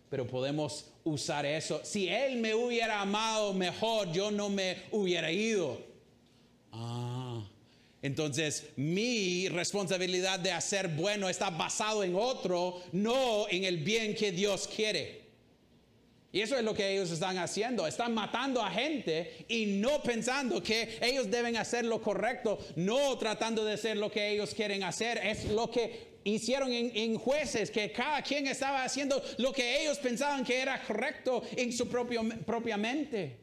pero 0.10 0.26
podemos 0.26 0.86
usar 1.04 1.46
eso. 1.46 1.82
Si 1.84 2.08
Él 2.08 2.38
me 2.38 2.56
hubiera 2.56 3.02
amado 3.02 3.54
mejor, 3.54 4.12
yo 4.12 4.32
no 4.32 4.50
me 4.50 4.78
hubiera 4.92 5.32
ido. 5.32 5.80
Ah, 6.72 7.48
entonces 8.02 8.70
mi 8.76 9.48
responsabilidad 9.50 10.40
de 10.40 10.52
hacer 10.52 10.88
bueno 10.88 11.30
está 11.30 11.50
basado 11.50 12.04
en 12.04 12.16
otro, 12.16 12.82
no 12.92 13.48
en 13.50 13.66
el 13.66 13.78
bien 13.78 14.16
que 14.16 14.32
Dios 14.32 14.68
quiere. 14.68 15.29
Y 16.32 16.42
eso 16.42 16.56
es 16.56 16.64
lo 16.64 16.76
que 16.76 16.92
ellos 16.94 17.10
están 17.10 17.38
haciendo. 17.40 17.88
Están 17.88 18.14
matando 18.14 18.62
a 18.62 18.70
gente 18.70 19.46
y 19.48 19.66
no 19.66 20.04
pensando 20.04 20.62
que 20.62 21.00
ellos 21.02 21.30
deben 21.30 21.58
hacer 21.58 21.86
lo 21.86 22.02
correcto, 22.02 22.60
no 22.76 23.18
tratando 23.18 23.66
de 23.66 23.74
hacer 23.74 23.98
lo 23.98 24.12
que 24.12 24.30
ellos 24.30 24.54
quieren 24.54 24.84
hacer. 24.84 25.18
Es 25.24 25.46
lo 25.46 25.72
que 25.72 26.20
hicieron 26.24 26.72
en, 26.72 27.18
jueces, 27.18 27.72
que 27.72 27.92
cada 27.92 28.22
quien 28.22 28.46
estaba 28.46 28.84
haciendo 28.84 29.22
lo 29.38 29.52
que 29.52 29.82
ellos 29.82 29.98
pensaban 29.98 30.44
que 30.44 30.60
era 30.60 30.84
correcto 30.84 31.42
en 31.56 31.74
su 31.74 31.88
propio, 31.88 32.22
propia 32.46 32.78
mente. 32.78 33.38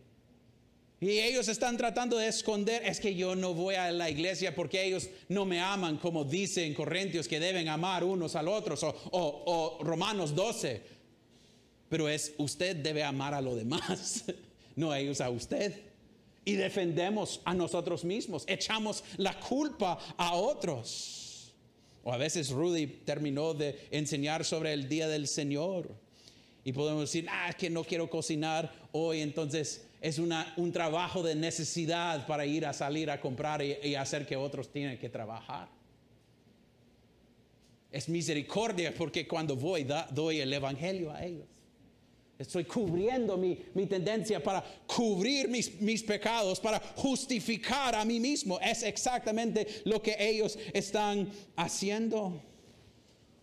Y 1.01 1.18
ellos 1.18 1.49
están 1.49 1.77
tratando 1.77 2.16
de 2.16 2.29
esconder, 2.29 2.83
es 2.85 3.01
que 3.01 3.14
yo 3.14 3.35
no 3.35 3.53
voy 3.53 3.75
a 3.75 3.90
la 3.90 4.09
iglesia 4.09 4.55
porque 4.55 4.83
ellos 4.83 5.11
no 5.29 5.44
me 5.44 5.61
aman, 5.61 5.99
como 5.99 6.25
dicen 6.25 6.72
Corintios 6.72 7.29
que 7.29 7.38
deben 7.38 7.68
amar 7.68 8.03
unos 8.03 8.35
a 8.35 8.42
los 8.42 8.55
otros, 8.55 8.83
o, 8.83 8.94
o 9.11 9.85
Romanos 9.85 10.35
12. 10.35 10.95
Pero 11.88 12.09
es, 12.09 12.35
usted 12.38 12.77
debe 12.77 13.05
amar 13.05 13.35
a 13.35 13.40
los 13.40 13.57
demás, 13.57 14.25
no 14.77 14.94
ellos 14.94 15.20
a 15.20 15.31
usted. 15.31 15.83
Y 16.44 16.55
defendemos 16.55 17.40
a 17.44 17.55
nosotros 17.55 18.05
mismos, 18.05 18.44
echamos 18.46 19.03
la 19.16 19.38
culpa 19.38 19.99
a 20.16 20.35
otros. 20.35 21.53
O 22.05 22.12
a 22.12 22.16
veces 22.16 22.51
Rudy 22.51 22.87
terminó 22.87 23.53
de 23.53 23.88
enseñar 23.90 24.44
sobre 24.44 24.72
el 24.72 24.88
día 24.88 25.09
del 25.09 25.27
Señor. 25.27 25.90
Y 26.62 26.72
podemos 26.72 27.03
decir, 27.03 27.27
ah, 27.31 27.53
que 27.53 27.68
no 27.68 27.83
quiero 27.83 28.09
cocinar 28.09 28.72
hoy, 28.92 29.20
entonces 29.22 29.87
es 30.01 30.20
una, 30.20 30.53
un 30.57 30.70
trabajo 30.70 31.22
de 31.22 31.35
necesidad 31.35 32.27
para 32.27 32.46
ir 32.46 32.64
a 32.64 32.72
salir 32.72 33.11
a 33.11 33.20
comprar 33.20 33.61
y, 33.62 33.94
hacer 33.96 34.25
que 34.25 34.37
otros 34.37 34.70
tienen 34.70 34.99
que 34.99 35.09
trabajar. 35.09 35.68
Es 37.90 38.09
misericordia 38.09 38.94
porque 38.94 39.27
cuando 39.27 39.57
voy 39.57 39.85
doy 40.12 40.40
el 40.40 40.53
Evangelio 40.53 41.11
a 41.12 41.25
ellos. 41.25 41.56
Estoy 42.38 42.64
cubriendo 42.64 43.38
mi, 43.38 43.57
tendencia 43.87 44.42
para 44.42 44.62
cubrir 44.87 45.49
mis, 45.49 45.81
mis, 45.81 46.03
pecados, 46.03 46.61
para 46.61 46.79
justificar 46.96 47.94
a 47.94 48.05
mí 48.05 48.20
mismo. 48.20 48.61
Es 48.61 48.83
exactamente 48.83 49.66
lo 49.85 50.03
que 50.03 50.16
ellos 50.18 50.59
están 50.75 51.31
haciendo. 51.57 52.42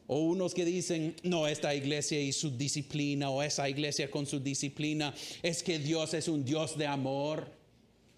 O 0.06 0.20
unos 0.20 0.54
que 0.54 0.64
dicen, 0.64 1.16
no, 1.24 1.48
esta 1.48 1.74
iglesia 1.74 2.22
y 2.22 2.32
su 2.32 2.56
disciplina, 2.56 3.32
o 3.32 3.42
esa 3.42 3.68
iglesia 3.68 4.12
con 4.12 4.28
su 4.28 4.40
disciplina, 4.40 5.16
es 5.42 5.64
que 5.64 5.80
Dios 5.80 6.14
es 6.14 6.28
un 6.28 6.46
Dios 6.46 6.78
de 6.78 6.86
amor, 6.86 7.52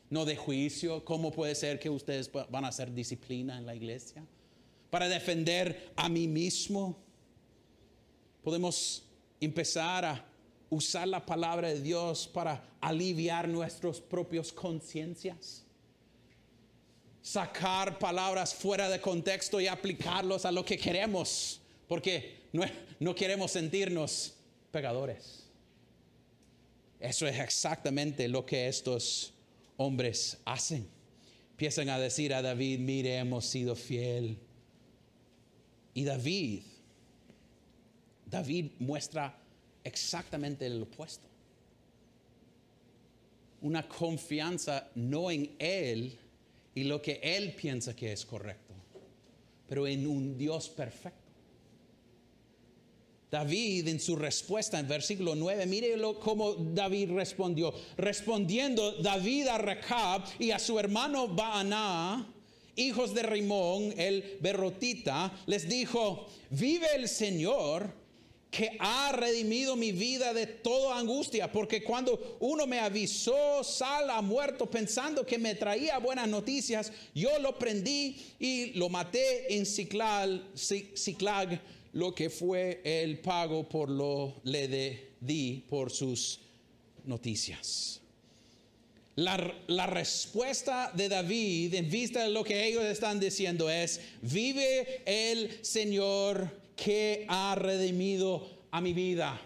no 0.09 0.25
de 0.25 0.35
juicio. 0.35 1.05
¿Cómo 1.05 1.31
puede 1.31 1.55
ser 1.55 1.79
que 1.79 1.89
ustedes 1.89 2.29
van 2.49 2.65
a 2.65 2.67
hacer 2.67 2.93
disciplina 2.93 3.57
en 3.57 3.65
la 3.65 3.75
iglesia? 3.75 4.25
Para 4.89 5.07
defender 5.07 5.93
a 5.95 6.09
mí 6.09 6.27
mismo. 6.27 6.97
Podemos 8.43 9.03
empezar 9.39 10.03
a 10.03 10.34
usar 10.75 11.07
la 11.07 11.25
palabra 11.25 11.69
de 11.69 11.81
Dios 11.81 12.27
para 12.27 12.63
aliviar 12.81 13.47
nuestras 13.47 13.99
propias 13.99 14.51
conciencias. 14.51 15.63
Sacar 17.21 17.97
palabras 17.97 18.53
fuera 18.53 18.89
de 18.89 19.01
contexto 19.01 19.59
y 19.59 19.67
aplicarlos 19.67 20.45
a 20.45 20.51
lo 20.51 20.63
que 20.63 20.77
queremos, 20.77 21.59
porque 21.87 22.43
no, 22.53 22.63
no 22.99 23.15
queremos 23.15 23.51
sentirnos 23.51 24.33
pegadores. 24.71 25.43
Eso 26.99 27.27
es 27.27 27.39
exactamente 27.39 28.27
lo 28.27 28.45
que 28.45 28.67
estos 28.67 29.33
hombres 29.77 30.37
hacen. 30.45 30.87
Empiezan 31.51 31.89
a 31.89 31.99
decir 31.99 32.33
a 32.33 32.41
David, 32.41 32.79
mire, 32.79 33.15
hemos 33.15 33.45
sido 33.45 33.75
fiel. 33.75 34.37
Y 35.93 36.03
David, 36.03 36.63
David 38.25 38.71
muestra 38.79 39.37
exactamente 39.85 40.65
el 40.65 40.81
opuesto. 40.81 41.27
Una 43.61 43.87
confianza 43.87 44.89
no 44.95 45.31
en 45.31 45.55
Él 45.57 46.17
y 46.73 46.83
lo 46.83 47.01
que 47.01 47.21
Él 47.23 47.55
piensa 47.55 47.95
que 47.95 48.11
es 48.11 48.25
correcto, 48.25 48.73
pero 49.67 49.87
en 49.87 50.05
un 50.05 50.37
Dios 50.37 50.67
perfecto. 50.67 51.23
David 53.31 53.87
en 53.87 53.99
su 53.99 54.15
respuesta 54.15 54.79
en 54.79 54.87
versículo 54.87 55.35
9, 55.35 55.65
mírelo 55.65 56.19
cómo 56.19 56.53
David 56.53 57.11
respondió. 57.11 57.73
Respondiendo 57.97 58.93
David 59.01 59.47
a 59.47 59.57
Recab 59.57 60.23
y 60.39 60.51
a 60.51 60.59
su 60.59 60.79
hermano 60.79 61.27
Baaná, 61.27 62.31
hijos 62.75 63.13
de 63.13 63.23
Rimón, 63.23 63.93
el 63.97 64.37
berrotita, 64.41 65.37
les 65.47 65.67
dijo, 65.67 66.27
vive 66.49 66.87
el 66.95 67.09
Señor 67.09 68.04
que 68.55 68.77
ha 68.79 69.11
redimido 69.11 69.75
mi 69.75 69.91
vida 69.91 70.33
de 70.33 70.47
toda 70.47 70.97
angustia, 70.97 71.51
porque 71.51 71.83
cuando 71.83 72.37
uno 72.39 72.65
me 72.65 72.79
avisó, 72.79 73.63
Sal 73.65 74.09
ha 74.09 74.21
muerto 74.21 74.65
pensando 74.65 75.25
que 75.25 75.37
me 75.37 75.55
traía 75.55 75.97
buenas 75.99 76.29
noticias, 76.29 76.93
yo 77.13 77.37
lo 77.39 77.59
prendí 77.59 78.15
y 78.39 78.67
lo 78.77 78.87
maté 78.87 79.53
en 79.53 79.65
Ciclag, 79.65 80.41
lo 81.91 82.15
que 82.15 82.29
fue 82.29 82.81
el 82.85 83.19
pago 83.19 83.67
por 83.67 83.89
lo 83.89 84.35
le 84.43 85.09
di 85.19 85.65
por 85.67 85.91
sus 85.91 86.39
noticias. 87.03 87.99
La, 89.17 89.53
la, 89.67 89.87
respuesta 89.87 90.91
de 90.93 91.07
David 91.07 91.73
en 91.73 91.89
vista 91.89 92.23
de 92.23 92.29
lo 92.29 92.43
que 92.43 92.67
ellos 92.67 92.83
están 92.83 93.17
diciendo 93.17 93.69
es, 93.69 94.01
vive 94.21 95.01
el 95.05 95.57
Señor 95.61 96.64
que 96.75 97.25
ha 97.29 97.55
redimido 97.55 98.47
a 98.71 98.81
mi 98.81 98.93
vida. 98.93 99.39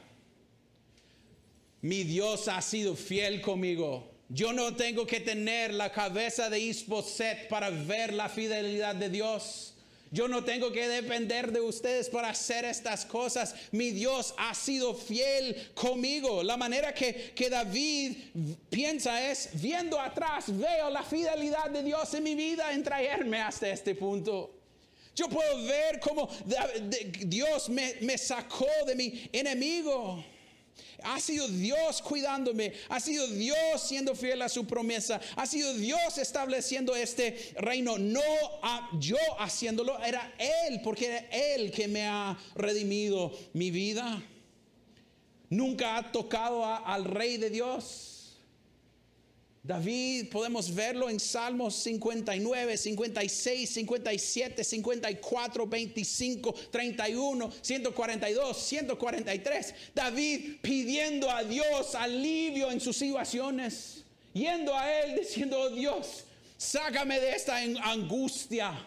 Mi 1.82 2.04
Dios 2.04 2.48
ha 2.48 2.62
sido 2.62 2.96
fiel 2.96 3.42
conmigo. 3.42 4.10
Yo 4.28 4.54
no 4.54 4.76
tengo 4.76 5.08
que 5.08 5.20
tener 5.22 5.74
la 5.74 5.92
cabeza 5.92 6.50
de 6.50 6.60
Isboset 6.60 7.48
para 7.48 7.70
ver 7.70 8.14
la 8.14 8.30
fidelidad 8.30 8.96
de 8.96 9.10
Dios. 9.10 9.74
Yo 10.12 10.28
no 10.28 10.44
tengo 10.44 10.72
que 10.72 10.88
depender 10.88 11.52
de 11.52 11.62
ustedes 11.62 12.10
para 12.10 12.30
hacer 12.30 12.66
estas 12.66 13.06
cosas. 13.06 13.56
Mi 13.72 13.92
Dios 13.92 14.34
ha 14.38 14.54
sido 14.56 14.94
fiel 14.96 15.72
conmigo. 15.74 16.44
La 16.44 16.58
manera 16.58 16.94
que, 16.94 17.32
que, 17.36 17.50
David 17.50 18.18
piensa 18.70 19.30
es, 19.30 19.50
viendo 19.54 20.00
atrás, 20.00 20.46
veo 20.48 20.90
la 20.90 21.04
fidelidad 21.04 21.70
de 21.70 21.84
Dios 21.84 22.14
en 22.14 22.24
mi 22.24 22.34
vida 22.34 22.74
en 22.74 22.84
traerme 22.84 23.40
hasta 23.40 23.70
este 23.70 23.94
punto. 23.94 24.59
Yo 25.20 25.28
puedo 25.28 25.64
ver 25.66 26.00
cómo 26.00 26.30
Dios 27.26 27.68
me, 27.68 28.18
sacó 28.18 28.70
de 28.88 28.96
mi 28.96 29.30
enemigo. 29.34 30.24
Ha 31.04 31.20
sido 31.20 31.46
Dios 31.50 32.02
cuidándome, 32.02 32.72
ha 32.88 33.02
sido 33.02 33.28
Dios 33.28 33.82
siendo 33.86 34.16
fiel 34.16 34.42
a 34.42 34.48
su 34.48 34.66
promesa, 34.66 35.20
ha 35.36 35.46
sido 35.46 35.74
Dios 35.74 36.18
estableciendo 36.18 36.96
este 36.96 37.54
reino, 37.58 37.98
no 37.98 38.22
yo 38.98 39.18
haciéndolo, 39.40 40.02
era 40.02 40.34
Él, 40.38 40.80
porque 40.82 41.08
era 41.08 41.20
Él 41.32 41.72
que 41.72 41.90
me 41.90 42.08
ha 42.08 42.38
redimido 42.56 43.38
mi 43.52 43.72
vida. 43.72 44.24
Nunca 45.50 45.98
ha 45.98 46.12
tocado 46.14 46.66
al 46.66 47.04
Rey 47.04 47.36
de 47.36 47.50
Dios. 47.50 48.19
David 49.62 50.30
podemos 50.30 50.74
verlo 50.74 51.10
en 51.10 51.20
Salmos 51.20 51.76
59, 51.76 52.78
56, 52.78 53.70
57, 53.70 54.64
54, 54.64 55.68
25, 55.68 56.54
31, 56.72 57.52
142, 57.62 58.58
143. 58.58 59.76
David 59.94 60.56
pidiendo 60.62 61.30
a 61.30 61.44
Dios 61.44 61.94
alivio 61.94 62.72
en 62.72 62.80
sus 62.80 62.96
situaciones, 62.96 64.06
yendo 64.34 64.74
a 64.74 65.02
Él 65.02 65.20
diciendo, 65.20 65.60
oh 65.60 65.70
Dios, 65.70 66.24
sácame 66.58 67.20
de 67.20 67.32
esta 67.32 67.58
angustia. 67.58 68.86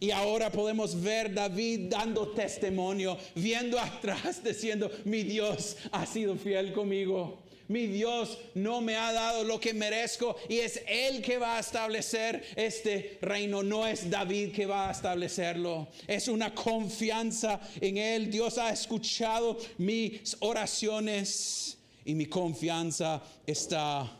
Y 0.00 0.12
ahora 0.12 0.52
podemos 0.52 1.02
ver 1.02 1.34
David 1.34 1.90
dando 1.90 2.28
testimonio, 2.28 3.18
viendo 3.34 3.80
atrás, 3.80 4.40
diciendo, 4.44 4.88
mi 5.04 5.24
Dios 5.24 5.76
ha 5.90 6.06
sido 6.06 6.36
fiel 6.36 6.72
conmigo 6.72 7.47
mi 7.68 7.86
Dios 7.86 8.38
no 8.54 8.80
me 8.80 8.96
ha 8.96 9.12
dado 9.12 9.44
lo 9.44 9.60
que 9.60 9.74
merezco 9.74 10.36
y 10.48 10.58
es 10.58 10.82
Él 10.86 11.20
que 11.20 11.36
va 11.36 11.58
a 11.58 11.60
establecer 11.60 12.42
este 12.56 13.18
reino, 13.20 13.62
no 13.62 13.86
es 13.86 14.08
David 14.08 14.52
que 14.52 14.64
va 14.64 14.88
a 14.88 14.92
establecerlo. 14.92 15.88
Es 16.06 16.28
una 16.28 16.54
confianza 16.54 17.60
en 17.80 17.98
Él. 17.98 18.30
Dios 18.30 18.56
ha 18.56 18.70
escuchado 18.70 19.58
mis 19.76 20.36
oraciones 20.40 21.76
y 22.06 22.14
mi 22.14 22.24
confianza 22.24 23.22
está 23.46 24.16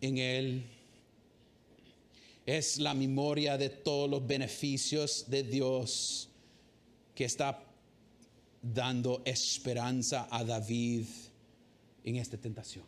en 0.00 0.16
Él. 0.16 0.64
Es 2.46 2.78
la 2.78 2.94
memoria 2.94 3.58
de 3.58 3.68
todos 3.68 4.08
los 4.08 4.26
beneficios 4.26 5.26
de 5.28 5.42
Dios 5.42 6.30
que 7.14 7.26
está 7.26 7.62
dando 8.62 9.20
esperanza 9.26 10.26
a 10.30 10.42
David 10.42 11.04
en 12.08 12.16
esta 12.16 12.38
tentación. 12.38 12.84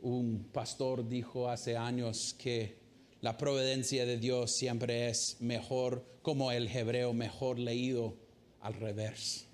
Un 0.00 0.48
pastor 0.52 1.08
dijo 1.08 1.48
hace 1.48 1.76
años 1.76 2.34
que 2.38 2.76
la 3.20 3.38
providencia 3.38 4.04
de 4.04 4.18
Dios 4.18 4.54
siempre 4.54 5.08
es 5.08 5.36
mejor, 5.40 6.04
como 6.20 6.52
el 6.52 6.68
hebreo, 6.68 7.14
mejor 7.14 7.58
leído 7.58 8.16
al 8.60 8.74
revés, 8.74 9.46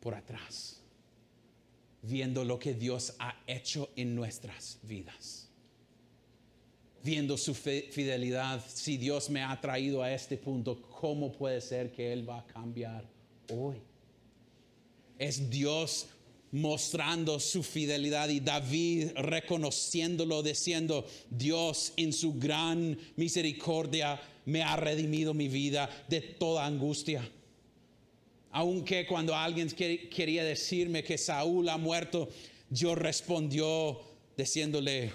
por 0.00 0.14
atrás, 0.14 0.80
viendo 2.02 2.44
lo 2.44 2.58
que 2.58 2.72
Dios 2.72 3.14
ha 3.18 3.36
hecho 3.46 3.90
en 3.96 4.14
nuestras 4.14 4.78
vidas, 4.82 5.50
viendo 7.02 7.36
su 7.36 7.54
fidelidad. 7.54 8.64
Si 8.66 8.96
Dios 8.96 9.28
me 9.28 9.42
ha 9.42 9.60
traído 9.60 10.02
a 10.02 10.12
este 10.12 10.38
punto, 10.38 10.80
¿cómo 10.80 11.32
puede 11.32 11.60
ser 11.60 11.92
que 11.92 12.12
Él 12.12 12.26
va 12.26 12.38
a 12.38 12.46
cambiar 12.46 13.06
hoy? 13.52 13.82
Es 15.18 15.50
Dios 15.50 16.06
mostrando 16.50 17.38
su 17.40 17.62
fidelidad 17.62 18.28
y 18.28 18.40
David 18.40 19.10
reconociéndolo, 19.16 20.42
diciendo, 20.42 21.06
Dios 21.30 21.92
en 21.96 22.12
su 22.12 22.34
gran 22.34 22.98
misericordia 23.16 24.20
me 24.46 24.62
ha 24.62 24.76
redimido 24.76 25.34
mi 25.34 25.48
vida 25.48 25.90
de 26.08 26.20
toda 26.20 26.64
angustia. 26.64 27.28
Aunque 28.50 29.06
cuando 29.06 29.36
alguien 29.36 29.68
quería 29.68 30.42
decirme 30.42 31.04
que 31.04 31.18
Saúl 31.18 31.68
ha 31.68 31.76
muerto, 31.76 32.30
yo 32.70 32.94
respondió 32.94 34.00
diciéndole, 34.36 35.12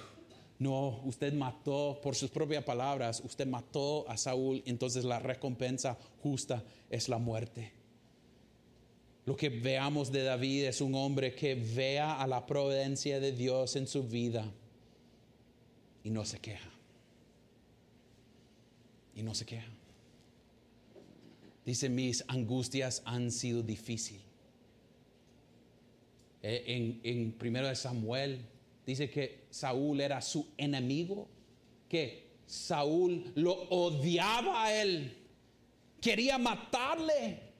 no, 0.59 1.01
usted 1.03 1.33
mató 1.33 1.99
por 2.01 2.15
sus 2.15 2.29
propias 2.29 2.63
palabras, 2.63 3.21
usted 3.25 3.47
mató 3.47 4.07
a 4.07 4.17
Saúl, 4.17 4.61
entonces 4.65 5.03
la 5.03 5.17
recompensa 5.17 5.97
justa 6.21 6.63
es 6.91 7.09
la 7.09 7.17
muerte. 7.17 7.82
Lo 9.25 9.37
que 9.37 9.49
veamos 9.49 10.11
de 10.11 10.23
David 10.23 10.65
es 10.65 10.81
un 10.81 10.95
hombre 10.95 11.33
que 11.33 11.55
vea 11.55 12.21
a 12.21 12.27
la 12.27 12.45
providencia 12.45 13.19
de 13.19 13.31
Dios 13.31 13.75
en 13.75 13.87
su 13.87 14.03
vida 14.03 14.51
y 16.03 16.09
no 16.09 16.25
se 16.25 16.39
queja. 16.39 16.69
Y 19.15 19.23
no 19.23 19.33
se 19.33 19.45
queja. 19.45 19.69
Dice, 21.65 21.87
mis 21.87 22.25
angustias 22.27 23.01
han 23.05 23.31
sido 23.31 23.63
difíciles. 23.63 24.21
Eh, 26.41 26.63
en, 26.67 26.99
en 27.03 27.31
primero 27.31 27.69
de 27.69 27.75
Samuel 27.75 28.45
dice 28.85 29.09
que 29.09 29.45
Saúl 29.49 30.01
era 30.01 30.21
su 30.21 30.45
enemigo, 30.57 31.29
que 31.87 32.27
Saúl 32.45 33.31
lo 33.35 33.53
odiaba 33.69 34.65
a 34.65 34.81
él, 34.81 35.17
quería 36.01 36.37
matarle. 36.37 37.52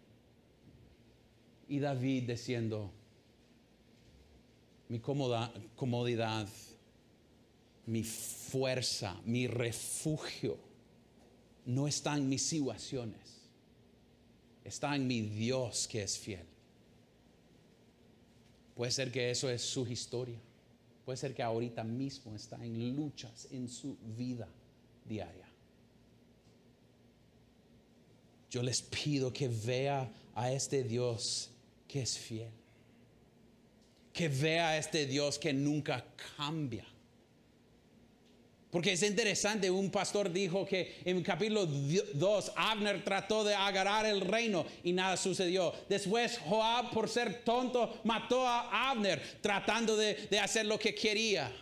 Y 1.67 1.80
David 1.80 2.30
diciendo, 2.30 2.91
mi 4.89 4.99
comodidad, 4.99 6.47
mi 7.86 8.04
fuerza, 8.04 9.19
mi 9.26 9.47
refugio, 9.47 10.58
no 11.65 11.88
está 11.88 12.15
en 12.17 12.30
mis 12.30 12.43
situaciones, 12.43 13.49
está 14.63 14.95
en 14.95 15.08
mi 15.08 15.21
Dios 15.21 15.88
que 15.88 16.04
es 16.04 16.17
fiel. 16.17 16.45
Puede 18.76 18.91
ser 18.91 19.12
que 19.12 19.30
eso 19.32 19.49
es 19.49 19.62
su 19.62 19.88
historia. 19.88 20.39
Puede 21.06 21.17
ser 21.17 21.36
que 21.36 21.43
ahorita 21.43 21.84
mismo 21.84 22.36
está 22.36 22.63
en 22.63 22.95
luchas 22.95 23.47
en 23.52 23.67
su 23.67 23.97
vida 24.17 24.47
diaria. 25.06 25.47
Yo 28.49 28.63
les 28.63 28.82
pido 28.82 29.34
que 29.34 29.47
vea 29.47 30.10
a 30.36 30.52
este 30.52 30.84
Dios 30.84 31.49
que 31.93 32.01
es 32.01 32.17
fiel. 32.17 32.49
Que 34.12 34.27
vea 34.27 34.69
a 34.69 34.77
este 34.79 35.06
Dios 35.06 35.38
que 35.38 35.53
nunca 35.53 36.03
cambia. 36.36 36.84
Porque 38.71 38.93
es 38.93 39.03
interesante, 39.03 39.69
un 39.69 39.91
pastor 39.91 40.32
dijo 40.32 40.65
que 40.65 41.01
en 41.06 41.21
capítulo 41.21 41.67
2 41.67 42.53
Abner 42.56 43.03
trató 43.03 43.43
de 43.43 43.53
agarrar 43.53 44.08
el 44.08 44.21
reino 44.21 44.65
y 44.84 44.91
nada 44.91 45.17
sucedió. 45.17 45.71
Después 45.88 46.39
Joab, 46.39 46.89
por 46.89 47.08
ser 47.08 47.43
tonto, 47.43 48.01
mató 48.06 48.47
a 48.47 48.89
Abner 48.89 49.21
tratando 49.39 49.95
de, 49.95 50.27
hacer 50.41 50.65
lo 50.65 50.79
que 50.79 50.95
quería. 50.95 51.56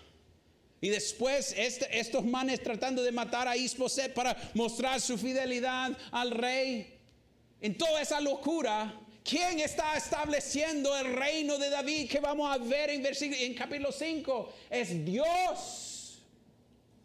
Y 0.80 0.88
después 0.88 1.54
este, 1.58 2.00
estos 2.00 2.24
manes 2.24 2.64
tratando 2.64 3.04
de 3.04 3.12
matar 3.12 3.50
a 3.50 3.58
Isboset 3.58 4.14
para 4.14 4.50
mostrar 4.54 5.02
su 5.02 5.18
fidelidad 5.18 5.92
al 6.10 6.32
rey. 6.32 7.02
En 7.60 7.78
toda 7.78 8.02
esa 8.02 8.22
locura, 8.22 9.01
¿Quién 9.24 9.60
está 9.60 9.96
estableciendo 9.96 10.98
el 10.98 11.14
reino 11.14 11.58
de 11.58 11.70
David 11.70 12.10
que 12.10 12.20
vamos 12.20 12.52
a 12.52 12.58
ver 12.58 12.90
en, 12.90 13.06
en 13.06 13.54
capítulo 13.54 13.92
5? 13.92 14.54
Es 14.70 15.06
Dios. 15.06 16.22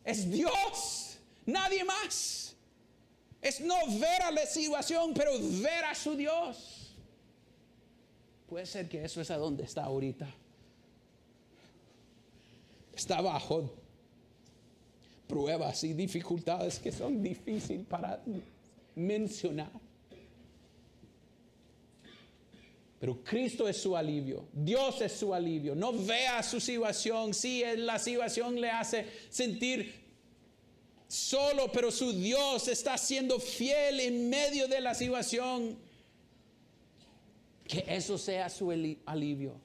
Es 0.05 0.31
Dios. 0.31 1.18
Nadie 1.44 1.85
más. 1.85 2.55
Es 3.42 3.61
no 3.61 3.76
ver 3.98 4.22
a 4.22 4.31
la 4.31 4.46
situación, 4.46 5.12
pero 5.14 5.33
ver 5.61 5.85
a 5.85 5.94
su 5.94 6.16
Dios. 6.16 6.94
Puede 8.48 8.66
ser 8.66 8.88
que 8.88 9.05
eso 9.05 9.20
es 9.20 9.31
a 9.31 9.37
donde 9.37 9.64
está 9.64 9.85
ahorita. 9.85 10.26
Está 12.94 13.20
bajo 13.20 13.70
pruebas 15.29 15.85
y 15.85 15.92
dificultades 15.92 16.79
que 16.79 16.92
son 16.92 17.22
difíciles 17.22 17.85
para 17.87 18.22
mencionar. 18.94 19.86
Pero 22.98 23.22
Cristo 23.22 23.68
es 23.68 23.76
su 23.76 23.96
alivio, 23.96 24.48
Dios 24.52 25.00
es 25.02 25.12
su 25.12 25.35
alivio. 25.35 25.74
No 25.74 25.92
vea 25.92 26.42
su 26.42 26.61
situación, 26.61 27.35
si 27.35 27.61
sí, 27.61 27.76
la 27.76 27.98
situación 27.98 28.59
le 28.59 28.70
hace 28.70 29.06
sentir 29.28 30.06
solo, 31.06 31.70
pero 31.70 31.90
su 31.90 32.12
Dios 32.12 32.68
está 32.68 32.96
siendo 32.96 33.38
fiel 33.38 34.00
en 34.00 34.30
medio 34.30 34.66
de 34.66 34.80
la 34.80 34.94
situación. 34.94 35.76
Que 37.68 37.85
eso 37.87 38.16
sea 38.16 38.48
su 38.48 38.70
alivio. 39.04 39.61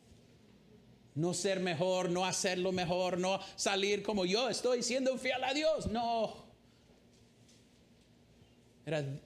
No 1.16 1.34
ser 1.34 1.60
mejor, 1.62 2.10
no 2.10 2.26
hacerlo 2.26 2.72
mejor, 2.72 3.18
no 3.18 3.40
salir 3.56 4.04
como 4.04 4.26
yo 4.26 4.50
estoy 4.50 4.84
siendo 4.84 5.18
fiel 5.18 5.44
a 5.44 5.54
Dios. 5.54 5.88
No. 5.88 6.52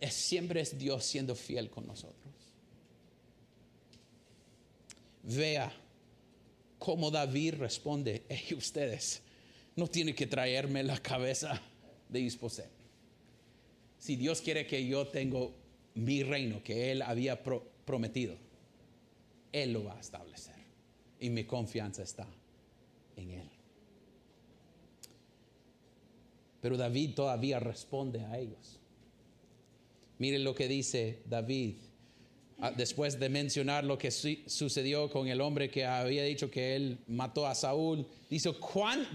Siempre 0.09 0.61
es 0.61 0.77
Dios 0.77 1.05
siendo 1.05 1.33
fiel 1.33 1.71
con 1.71 1.87
nosotros 1.87 2.24
vea 5.25 5.71
cómo 6.79 7.11
David 7.11 7.55
responde, 7.55 8.25
hey, 8.29 8.55
ustedes 8.57 9.21
no 9.75 9.87
tienen 9.87 10.15
que 10.15 10.27
traerme 10.27 10.83
la 10.83 10.97
cabeza 10.97 11.61
de 12.09 12.19
Isboset. 12.19 12.69
Si 13.97 14.15
Dios 14.15 14.41
quiere 14.41 14.67
que 14.67 14.85
yo 14.85 15.07
tengo 15.07 15.55
mi 15.95 16.23
reino 16.23 16.61
que 16.63 16.91
él 16.91 17.01
había 17.01 17.41
prometido, 17.85 18.37
Él 19.51 19.73
lo 19.73 19.85
va 19.85 19.97
a 19.97 19.99
establecer. 19.99 20.55
Y 21.19 21.29
mi 21.29 21.45
confianza 21.45 22.03
está 22.03 22.27
en 23.15 23.31
Él. 23.31 23.49
Pero 26.61 26.77
David 26.77 27.13
todavía 27.15 27.59
responde 27.59 28.21
a 28.21 28.37
ellos. 28.37 28.79
Miren 30.17 30.43
lo 30.43 30.55
que 30.55 30.67
dice 30.67 31.21
David 31.25 31.75
después 32.75 33.19
de 33.19 33.29
mencionar 33.29 33.83
lo 33.83 33.97
que 33.97 34.11
sucedió 34.11 35.09
con 35.09 35.27
el 35.27 35.41
hombre 35.41 35.69
que 35.69 35.85
había 35.85 36.23
dicho 36.23 36.49
que 36.49 36.75
él 36.75 36.97
mató 37.07 37.45
a 37.45 37.53
Saúl, 37.53 38.05
dice, 38.29 38.53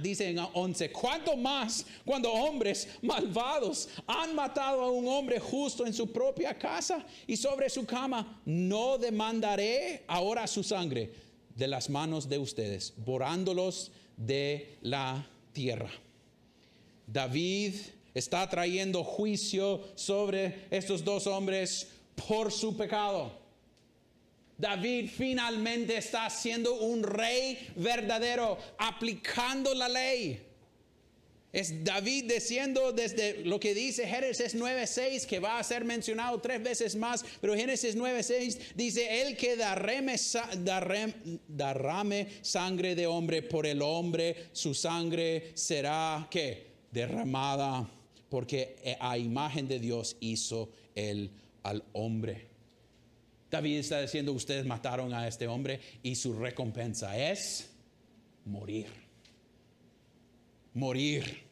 dice 0.03 0.29
en 0.29 0.39
11, 0.39 0.93
¿cuánto 0.93 1.37
más 1.37 1.87
cuando 2.05 2.31
hombres 2.31 2.89
malvados 3.03 3.89
han 4.07 4.35
matado 4.35 4.83
a 4.83 4.91
un 4.91 5.09
hombre 5.09 5.41
justo 5.41 5.87
en 5.87 5.95
su 5.95 6.13
propia 6.13 6.57
casa 6.57 7.05
y 7.27 7.37
sobre 7.37 7.71
su 7.71 7.87
cama? 7.87 8.41
No 8.45 8.99
demandaré 8.99 10.05
ahora 10.07 10.47
su 10.47 10.63
sangre 10.63 11.11
de 11.57 11.67
las 11.67 11.89
manos 11.89 12.29
de 12.29 12.39
ustedes, 12.39 12.93
borrándolos 12.97 13.91
de 14.17 14.77
la 14.83 15.27
tierra. 15.53 15.91
David 17.07 17.75
está 18.15 18.49
trayendo 18.49 19.03
juicio 19.03 19.81
sobre 19.95 20.67
estos 20.71 21.05
dos 21.05 21.27
hombres 21.27 21.89
por 22.27 22.51
su 22.53 22.77
pecado. 22.77 23.39
David 24.57 25.09
finalmente 25.09 25.97
está 25.97 26.29
siendo 26.29 26.75
un 26.75 27.03
rey 27.03 27.73
verdadero, 27.77 28.59
aplicando 28.79 29.75
la 29.75 29.89
ley. 29.89 30.47
Es 31.53 31.83
David 31.83 32.33
diciendo 32.33 32.93
desde 32.93 33.45
lo 33.45 33.59
que 33.59 33.75
dice 33.75 34.07
Génesis 34.07 34.55
9:6, 34.55 35.27
que 35.27 35.41
va 35.41 35.59
a 35.59 35.65
ser 35.65 35.85
mencionado 35.85 36.41
tres 36.41 36.63
veces 36.63 36.95
más, 36.95 37.25
pero 37.41 37.57
Génesis 37.57 37.97
9:6 37.97 38.75
dice, 38.77 39.23
el 39.23 39.37
que 39.37 39.57
darrame, 39.57 40.17
darrame 41.49 42.29
sangre 42.43 42.95
de 42.95 43.07
hombre 43.07 43.43
por 43.43 43.67
el 43.67 43.83
hombre, 43.83 44.51
su 44.53 44.75
sangre 44.75 45.51
será 45.55 46.29
que 46.31 46.67
derramada, 46.93 47.91
porque 48.29 48.97
a 49.01 49.19
imagen 49.19 49.67
de 49.67 49.81
Dios 49.81 50.17
hizo 50.21 50.71
el 50.95 51.31
al 51.63 51.85
hombre. 51.93 52.49
David 53.51 53.79
está 53.79 54.01
diciendo, 54.01 54.33
ustedes 54.33 54.65
mataron 54.65 55.13
a 55.13 55.27
este 55.27 55.47
hombre 55.49 55.81
y 56.03 56.15
su 56.15 56.35
recompensa 56.35 57.19
es 57.19 57.71
morir. 58.45 58.87
Morir. 60.73 61.43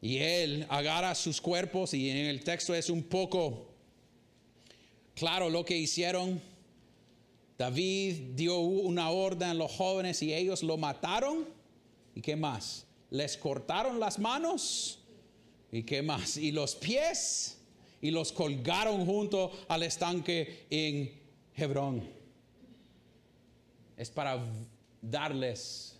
Y 0.00 0.18
él 0.18 0.66
agarra 0.68 1.14
sus 1.14 1.40
cuerpos 1.40 1.92
y 1.92 2.08
en 2.08 2.26
el 2.26 2.42
texto 2.42 2.74
es 2.74 2.88
un 2.88 3.02
poco 3.02 3.74
claro 5.14 5.50
lo 5.50 5.64
que 5.64 5.76
hicieron. 5.76 6.40
David 7.58 8.34
dio 8.34 8.58
una 8.60 9.10
orden 9.10 9.48
a 9.50 9.54
los 9.54 9.72
jóvenes 9.72 10.22
y 10.22 10.32
ellos 10.32 10.62
lo 10.62 10.78
mataron. 10.78 11.46
¿Y 12.14 12.22
qué 12.22 12.36
más? 12.36 12.86
Les 13.10 13.36
cortaron 13.36 14.00
las 14.00 14.18
manos. 14.18 15.00
¿Y 15.70 15.82
qué 15.82 16.00
más? 16.00 16.36
Y 16.36 16.52
los 16.52 16.74
pies 16.76 17.59
y 18.00 18.10
los 18.10 18.32
colgaron 18.32 19.04
junto 19.04 19.50
al 19.68 19.82
estanque 19.82 20.66
en 20.70 21.12
Hebrón. 21.54 22.08
Es 23.96 24.10
para 24.10 24.42
darles 25.02 25.96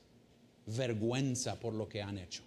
vergüenza 0.66 1.58
por 1.58 1.74
lo 1.74 1.88
que 1.88 2.00
han 2.00 2.18
hecho. 2.18 2.42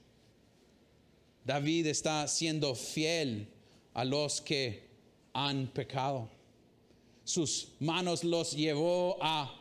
David 1.46 1.88
está 1.88 2.28
siendo 2.28 2.74
fiel 2.74 3.48
a 3.94 4.06
los 4.06 4.42
que 4.42 4.88
han 5.34 5.68
pecado. 5.68 6.30
Sus 7.24 7.70
manos 7.80 8.24
los 8.24 8.54
llevó 8.54 9.18
a, 9.22 9.54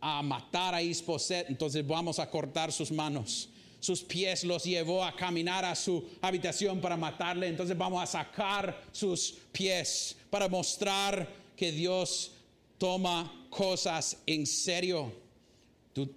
a 0.00 0.22
matar 0.22 0.74
a 0.74 0.82
Isposet, 0.82 1.48
entonces 1.48 1.86
vamos 1.86 2.18
a 2.18 2.30
cortar 2.30 2.72
sus 2.72 2.90
manos 2.92 3.48
sus 3.86 4.02
pies 4.02 4.42
los 4.42 4.64
llevó 4.64 5.04
a 5.04 5.14
caminar 5.14 5.64
a 5.64 5.76
su 5.76 6.04
habitación 6.20 6.80
para 6.80 6.96
matarle. 6.96 7.46
Entonces 7.46 7.78
vamos 7.78 8.02
a 8.02 8.06
sacar 8.06 8.82
sus 8.90 9.36
pies 9.52 10.16
para 10.28 10.48
mostrar 10.48 11.32
que 11.56 11.70
Dios 11.70 12.32
toma 12.78 13.46
cosas 13.48 14.16
en 14.26 14.44
serio. 14.44 15.12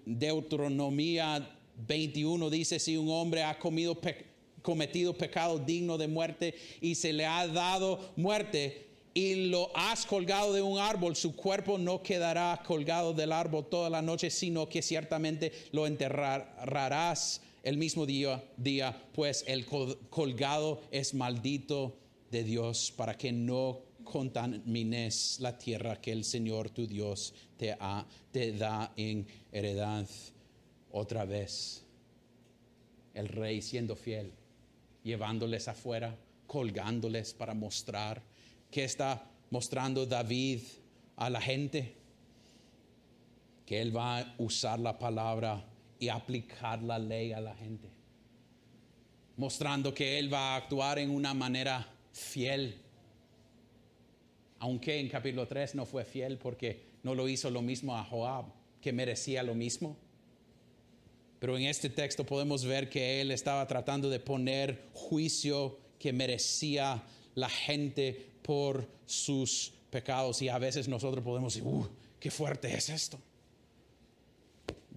Deuteronomía 0.03 1.47
21 1.87 2.49
dice, 2.49 2.79
si 2.79 2.97
un 2.97 3.11
hombre 3.11 3.43
ha 3.43 3.59
cometido 3.59 5.13
pecado 5.13 5.59
digno 5.59 5.99
de 5.99 6.07
muerte 6.07 6.55
y 6.81 6.95
se 6.95 7.13
le 7.13 7.27
ha 7.27 7.45
dado 7.45 8.13
muerte, 8.15 8.87
y 9.13 9.49
lo 9.49 9.69
has 9.75 10.07
colgado 10.07 10.53
de 10.53 10.63
un 10.63 10.79
árbol, 10.79 11.15
su 11.15 11.35
cuerpo 11.35 11.77
no 11.77 12.01
quedará 12.01 12.63
colgado 12.65 13.13
del 13.13 13.31
árbol 13.31 13.67
toda 13.69 13.91
la 13.91 14.01
noche, 14.01 14.31
sino 14.31 14.67
que 14.67 14.81
ciertamente 14.81 15.51
lo 15.71 15.85
enterrarás 15.85 17.41
el 17.63 17.77
mismo 17.77 18.05
día, 18.05 18.43
día, 18.57 19.09
pues 19.13 19.43
el 19.47 19.65
colgado 19.65 20.81
es 20.91 21.13
maldito 21.13 21.97
de 22.31 22.43
Dios 22.43 22.93
para 22.95 23.17
que 23.17 23.31
no 23.31 23.81
contamines 24.03 25.39
la 25.39 25.57
tierra 25.57 25.99
que 26.01 26.11
el 26.11 26.23
Señor 26.23 26.69
tu 26.69 26.87
Dios 26.87 27.33
te, 27.57 27.77
te 28.31 28.51
da 28.53 28.93
en 28.95 29.27
heredad. 29.51 30.07
Otra 30.91 31.25
vez, 31.25 31.83
el 33.13 33.27
rey 33.27 33.61
siendo 33.61 33.95
fiel, 33.95 34.31
llevándoles 35.03 35.67
afuera, 35.67 36.17
colgándoles 36.47 37.33
para 37.33 37.53
mostrar 37.53 38.23
que 38.71 38.83
está 38.83 39.29
mostrando 39.51 40.05
David 40.05 40.61
a 41.15 41.29
la 41.29 41.41
gente, 41.41 41.95
que 43.65 43.81
él 43.81 43.95
va 43.95 44.19
a 44.19 44.35
usar 44.39 44.79
la 44.79 44.97
palabra 44.97 45.68
y 45.99 46.07
aplicar 46.07 46.81
la 46.81 46.97
ley 46.97 47.33
a 47.33 47.41
la 47.41 47.53
gente, 47.55 47.89
mostrando 49.35 49.93
que 49.93 50.17
Él 50.17 50.33
va 50.33 50.53
a 50.53 50.55
actuar 50.55 50.97
en 50.97 51.11
una 51.11 51.33
manera 51.33 51.87
fiel. 52.13 52.81
Aunque 54.59 54.99
en 54.99 55.09
capítulo 55.09 55.47
3 55.47 55.75
no 55.75 55.85
fue 55.85 56.05
fiel 56.05 56.37
porque 56.37 56.89
no 57.03 57.13
lo 57.15 57.27
hizo 57.27 57.49
lo 57.49 57.61
mismo 57.61 57.97
a 57.97 58.03
Joab, 58.03 58.45
que 58.81 58.93
merecía 58.93 59.43
lo 59.43 59.55
mismo. 59.55 59.97
Pero 61.39 61.57
en 61.57 61.63
este 61.63 61.89
texto 61.89 62.25
podemos 62.25 62.65
ver 62.65 62.89
que 62.89 63.21
Él 63.21 63.31
estaba 63.31 63.65
tratando 63.67 64.09
de 64.09 64.19
poner 64.19 64.89
juicio 64.93 65.79
que 65.97 66.11
merecía 66.11 67.03
la 67.35 67.49
gente 67.49 68.29
por 68.41 68.87
sus 69.05 69.73
pecados. 69.89 70.41
Y 70.41 70.49
a 70.49 70.57
veces 70.57 70.87
nosotros 70.87 71.23
podemos 71.23 71.53
decir, 71.53 71.67
uh, 71.67 71.87
qué 72.19 72.31
fuerte 72.31 72.75
es 72.75 72.89
esto. 72.89 73.19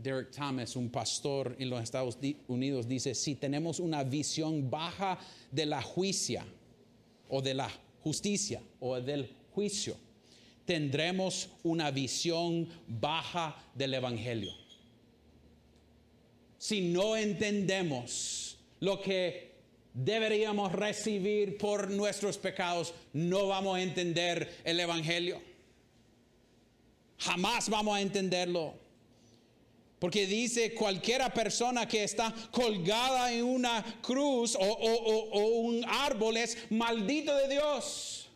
Derek 0.02 0.30
Thomas, 0.30 0.76
un 0.76 0.90
pastor 0.90 1.54
en 1.58 1.70
los 1.70 1.82
Estados 1.82 2.18
Unidos, 2.48 2.88
dice, 2.88 3.14
si 3.14 3.36
tenemos 3.36 3.78
una 3.78 4.02
visión 4.02 4.68
baja 4.68 5.18
de 5.50 5.66
la 5.66 5.80
juicia 5.80 6.44
o 7.28 7.40
de 7.40 7.54
la 7.54 7.70
justicia 8.02 8.60
o 8.80 9.00
del 9.00 9.30
juicio, 9.54 9.96
tendremos 10.64 11.48
una 11.62 11.90
visión 11.90 12.68
baja 12.86 13.56
del 13.74 13.94
Evangelio. 13.94 14.52
Si 16.58 16.80
no 16.80 17.16
entendemos 17.16 18.58
lo 18.80 19.00
que 19.00 19.52
deberíamos 19.94 20.72
recibir 20.72 21.58
por 21.58 21.90
nuestros 21.90 22.38
pecados, 22.38 22.94
no 23.12 23.48
vamos 23.48 23.76
a 23.76 23.82
entender 23.82 24.60
el 24.64 24.80
Evangelio. 24.80 25.40
Jamás 27.18 27.68
vamos 27.68 27.96
a 27.96 28.00
entenderlo. 28.00 28.81
Porque 30.02 30.26
dice 30.26 30.74
cualquiera 30.74 31.32
persona 31.32 31.86
que 31.86 32.02
está 32.02 32.34
colgada 32.50 33.32
en 33.32 33.44
una 33.44 33.84
cruz 34.02 34.56
o, 34.58 35.60
un 35.60 35.84
árbol 35.88 36.38
es 36.38 36.58
maldito 36.70 37.32
de 37.36 37.46
Dios. 37.46 38.28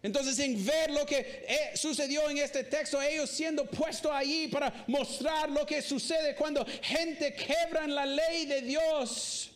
Entonces, 0.00 0.38
en 0.38 0.64
ver 0.64 0.92
lo 0.92 1.04
que 1.04 1.44
eh, 1.48 1.76
sucedió 1.76 2.30
en 2.30 2.38
este 2.38 2.62
texto, 2.62 3.02
ellos 3.02 3.30
siendo 3.30 3.66
puestos 3.66 4.12
allí 4.12 4.46
para 4.46 4.84
mostrar 4.86 5.50
lo 5.50 5.66
que 5.66 5.82
sucede 5.82 6.36
cuando 6.36 6.64
gente 6.82 7.34
quebra 7.34 7.88
la 7.88 8.06
ley 8.06 8.46
de 8.46 8.62
Dios. 8.62 9.50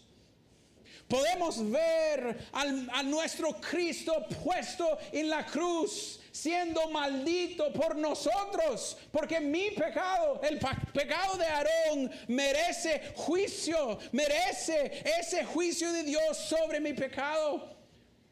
Podemos 1.06 1.70
ver 1.70 2.38
a 2.50 3.02
nuestro 3.04 3.54
Cristo 3.60 4.26
puesto 4.42 4.98
en 5.12 5.30
la 5.30 5.46
cruz 5.46 6.17
siendo 6.32 6.88
maldito 6.90 7.72
por 7.72 7.96
nosotros, 7.96 8.96
porque 9.12 9.40
mi 9.40 9.70
pecado, 9.70 10.40
el 10.42 10.58
pecado 10.92 11.36
de 11.36 11.46
Aarón, 11.46 12.10
merece 12.28 13.12
juicio, 13.16 13.98
merece 14.12 15.02
ese 15.20 15.44
juicio 15.44 15.92
de 15.92 16.02
Dios 16.04 16.36
sobre 16.36 16.80
mi 16.80 16.92
pecado. 16.92 17.76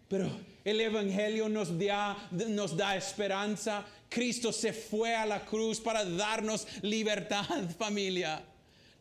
Pero 0.09 0.31
el 0.65 0.81
Evangelio 0.81 1.49
nos 1.49 1.77
da, 1.79 2.17
nos 2.31 2.77
da 2.77 2.97
esperanza. 2.97 3.85
Cristo 4.09 4.53
se 4.53 4.73
fue 4.73 5.15
a 5.15 5.27
la 5.27 5.45
cruz 5.45 5.81
para 5.81 6.05
darnos 6.05 6.67
libertad, 6.83 7.69
familia. 7.79 8.43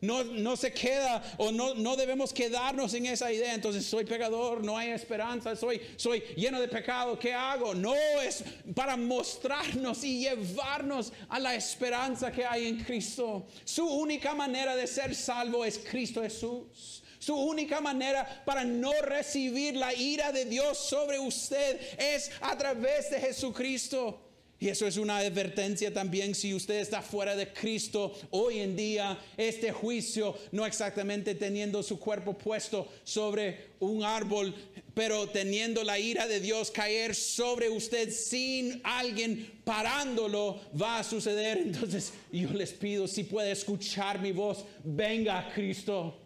No, 0.00 0.22
no 0.24 0.56
se 0.56 0.72
queda 0.72 1.22
o 1.38 1.50
no, 1.50 1.74
no 1.74 1.96
debemos 1.96 2.32
quedarnos 2.32 2.92
en 2.92 3.06
esa 3.06 3.32
idea. 3.32 3.54
Entonces 3.54 3.86
soy 3.86 4.04
pecador, 4.04 4.62
no 4.62 4.76
hay 4.76 4.90
esperanza, 4.90 5.56
soy, 5.56 5.80
soy 5.96 6.20
lleno 6.36 6.60
de 6.60 6.68
pecado, 6.68 7.18
¿qué 7.18 7.32
hago? 7.32 7.74
No 7.74 7.94
es 7.94 8.44
para 8.74 8.96
mostrarnos 8.96 10.04
y 10.04 10.20
llevarnos 10.20 11.12
a 11.28 11.40
la 11.40 11.54
esperanza 11.54 12.30
que 12.30 12.44
hay 12.44 12.66
en 12.66 12.84
Cristo. 12.84 13.46
Su 13.64 13.86
única 13.86 14.34
manera 14.34 14.76
de 14.76 14.86
ser 14.86 15.14
salvo 15.14 15.64
es 15.64 15.78
Cristo 15.78 16.22
Jesús. 16.22 17.02
Su 17.18 17.34
única 17.34 17.80
manera 17.80 18.42
para 18.44 18.64
no 18.64 18.92
recibir 19.02 19.76
la 19.76 19.94
ira 19.94 20.30
de 20.30 20.44
Dios 20.44 20.76
sobre 20.78 21.18
usted 21.18 21.80
es 21.98 22.30
a 22.40 22.56
través 22.56 23.10
de 23.10 23.18
Jesucristo. 23.18 24.25
Y 24.58 24.68
eso 24.68 24.86
es 24.86 24.96
una 24.96 25.18
advertencia 25.18 25.92
también 25.92 26.34
si 26.34 26.54
usted 26.54 26.80
está 26.80 27.02
fuera 27.02 27.36
de 27.36 27.52
Cristo 27.52 28.14
hoy 28.30 28.60
en 28.60 28.74
día, 28.74 29.18
este 29.36 29.70
juicio, 29.70 30.34
no 30.50 30.64
exactamente 30.64 31.34
teniendo 31.34 31.82
su 31.82 31.98
cuerpo 31.98 32.38
puesto 32.38 32.88
sobre 33.04 33.66
un 33.80 34.02
árbol, 34.02 34.54
pero 34.94 35.28
teniendo 35.28 35.84
la 35.84 35.98
ira 35.98 36.26
de 36.26 36.40
Dios 36.40 36.70
caer 36.70 37.14
sobre 37.14 37.68
usted 37.68 38.10
sin 38.10 38.80
alguien 38.82 39.60
parándolo, 39.62 40.58
va 40.80 41.00
a 41.00 41.04
suceder. 41.04 41.58
Entonces 41.66 42.14
yo 42.32 42.48
les 42.54 42.72
pido, 42.72 43.06
si 43.06 43.24
puede 43.24 43.52
escuchar 43.52 44.22
mi 44.22 44.32
voz, 44.32 44.64
venga 44.82 45.38
a 45.38 45.52
Cristo. 45.52 46.18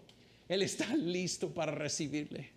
Él 0.48 0.62
está 0.62 0.94
listo 0.94 1.48
para 1.52 1.72
recibirle. 1.72 2.50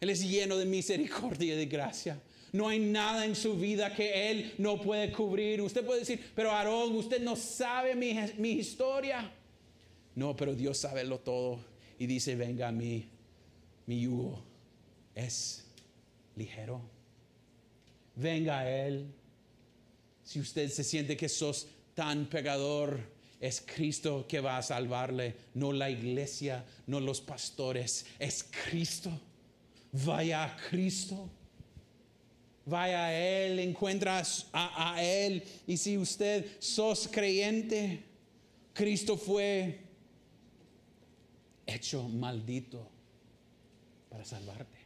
Él 0.00 0.10
es 0.10 0.22
lleno 0.22 0.56
de 0.56 0.66
misericordia 0.66 1.54
y 1.54 1.56
de 1.56 1.66
gracia. 1.66 2.20
No 2.52 2.68
hay 2.68 2.78
nada 2.78 3.24
en 3.24 3.36
su 3.36 3.56
vida 3.56 3.94
que 3.94 4.30
Él 4.30 4.54
no 4.58 4.80
puede 4.80 5.12
cubrir. 5.12 5.60
Usted 5.60 5.84
puede 5.84 6.00
decir, 6.00 6.32
pero 6.34 6.50
Aarón, 6.50 6.96
usted 6.96 7.20
no 7.20 7.36
sabe 7.36 7.94
mi, 7.94 8.16
mi 8.38 8.52
historia. 8.52 9.30
No, 10.14 10.34
pero 10.34 10.54
Dios 10.54 10.78
sabe 10.78 11.04
lo 11.04 11.18
todo. 11.18 11.60
Y 11.98 12.06
dice, 12.06 12.34
venga 12.36 12.68
a 12.68 12.72
mí, 12.72 13.08
mi 13.86 14.00
yugo 14.00 14.42
es 15.14 15.64
ligero. 16.36 16.80
Venga 18.14 18.60
a 18.60 18.86
Él. 18.86 19.06
Si 20.24 20.40
usted 20.40 20.70
se 20.70 20.84
siente 20.84 21.16
que 21.16 21.28
sos 21.28 21.68
tan 21.94 22.26
pecador, 22.26 23.00
es 23.40 23.60
Cristo 23.60 24.26
que 24.28 24.40
va 24.40 24.58
a 24.58 24.62
salvarle, 24.62 25.34
no 25.54 25.72
la 25.72 25.90
iglesia, 25.90 26.64
no 26.86 27.00
los 27.00 27.20
pastores, 27.20 28.06
es 28.18 28.44
Cristo. 28.44 29.10
Vaya 29.92 30.44
a 30.44 30.56
Cristo 30.68 31.30
vaya 32.68 33.06
a 33.06 33.14
Él, 33.14 33.58
encuentra 33.58 34.22
a, 34.52 35.02
Él. 35.02 35.42
Y 35.66 35.76
si 35.76 35.96
usted 35.96 36.46
sos 36.60 37.08
creyente, 37.08 38.04
Cristo 38.72 39.16
fue 39.16 39.80
hecho 41.66 42.08
maldito 42.08 42.88
para 44.08 44.24
salvarte. 44.24 44.78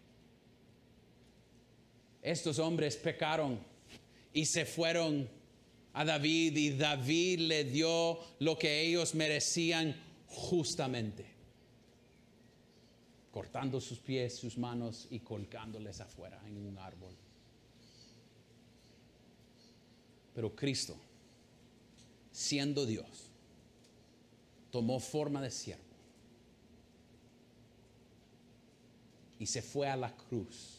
Estos 2.22 2.58
hombres 2.58 2.96
pecaron 2.96 3.58
y 4.32 4.46
se 4.46 4.64
fueron 4.64 5.28
a 5.92 6.04
David 6.04 6.56
y 6.56 6.70
David 6.70 7.40
le 7.40 7.64
dio 7.64 8.18
lo 8.38 8.58
que 8.58 8.80
ellos 8.80 9.14
merecían 9.14 9.94
justamente, 10.26 11.26
cortando 13.30 13.80
sus 13.80 13.98
pies, 13.98 14.36
sus 14.36 14.56
manos 14.56 15.06
y 15.10 15.20
colgándoles 15.20 16.00
afuera 16.00 16.40
en 16.46 16.56
un 16.56 16.78
árbol. 16.78 17.14
Pero 20.34 20.54
Cristo, 20.54 20.96
siendo 22.30 22.86
Dios, 22.86 23.30
tomó 24.70 24.98
forma 24.98 25.42
de 25.42 25.50
siervo 25.50 25.82
y 29.38 29.46
se 29.46 29.60
fue 29.60 29.88
a 29.88 29.96
la 29.96 30.16
cruz 30.16 30.78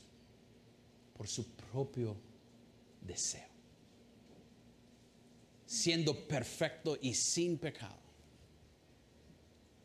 por 1.15 1.27
su 1.27 1.45
propio 1.49 2.15
deseo, 3.01 3.49
siendo 5.65 6.27
perfecto 6.27 6.97
y 7.01 7.13
sin 7.13 7.57
pecado, 7.57 8.01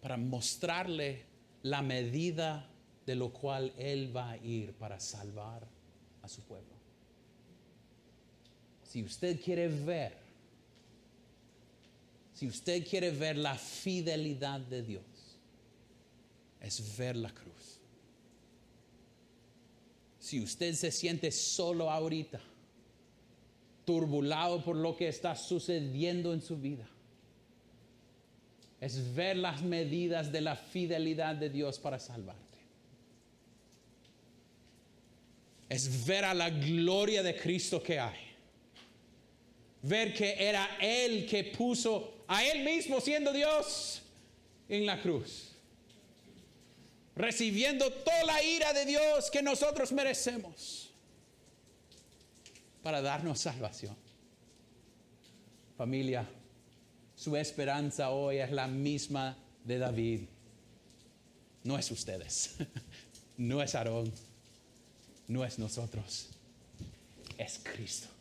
para 0.00 0.16
mostrarle 0.16 1.26
la 1.62 1.82
medida 1.82 2.70
de 3.04 3.14
lo 3.16 3.32
cual 3.32 3.74
Él 3.76 4.16
va 4.16 4.30
a 4.30 4.36
ir 4.38 4.72
para 4.74 5.00
salvar 5.00 5.66
a 6.22 6.28
su 6.28 6.42
pueblo. 6.42 6.78
Si 8.89 9.03
usted 9.03 9.39
quiere 9.39 9.68
ver, 9.68 10.14
si 12.32 12.47
usted 12.47 12.86
quiere 12.89 13.11
ver 13.11 13.36
la 13.36 13.55
fidelidad 13.55 14.61
de 14.61 14.82
Dios, 14.82 15.05
es 16.59 16.97
ver 16.97 17.14
la 17.16 17.28
cruz. 17.28 17.80
Si 20.18 20.41
usted 20.41 20.74
se 20.74 20.91
siente 20.91 21.30
solo 21.30 21.91
ahorita, 21.91 22.41
turbulado 23.84 24.64
por 24.64 24.76
lo 24.76 24.97
que 24.97 25.09
está 25.09 25.36
sucediendo 25.36 26.32
en 26.32 26.41
su 26.41 26.57
vida, 26.57 26.89
es 28.80 29.14
ver 29.14 29.36
las 29.36 29.61
medidas 29.61 30.32
de 30.32 30.41
la 30.41 30.57
fidelidad 30.57 31.34
de 31.34 31.51
Dios 31.51 31.78
para 31.78 31.99
salvarte. 31.99 32.43
Es 35.68 36.07
ver 36.07 36.24
a 36.24 36.32
la 36.32 36.49
gloria 36.49 37.22
de 37.22 37.36
Cristo 37.36 37.82
que 37.82 38.01
hay 38.01 38.28
ver 39.83 40.12
que 40.14 40.35
era 40.39 40.76
Él 40.81 41.26
que 41.26 41.45
puso 41.45 42.24
a 42.26 42.45
Él 42.45 42.64
mismo 42.64 43.01
siendo 43.01 43.33
Dios 43.33 44.03
en 44.68 44.87
la 44.87 45.01
cruz, 45.01 45.53
recibiendo 47.16 47.91
toda 47.91 48.24
la 48.24 48.43
ira 48.43 48.72
de 48.72 48.85
Dios 48.85 49.31
que 49.31 49.43
nosotros 49.43 49.93
merecemos 49.93 50.91
para 52.83 53.01
darnos 53.01 53.41
salvación. 53.41 53.97
Familia, 55.76 56.29
su 57.14 57.37
esperanza 57.37 58.11
hoy 58.11 58.39
es 58.39 58.51
la 58.51 58.66
misma 58.66 59.37
de 59.64 59.79
David. 59.79 60.20
No 61.64 61.79
es 61.79 61.91
ustedes, 61.91 62.57
no 63.37 63.62
es 63.62 63.74
Aarón, 63.74 64.12
no 65.29 65.45
es 65.45 65.59
nosotros, 65.59 66.29
es 67.37 67.61
Cristo. 67.62 68.17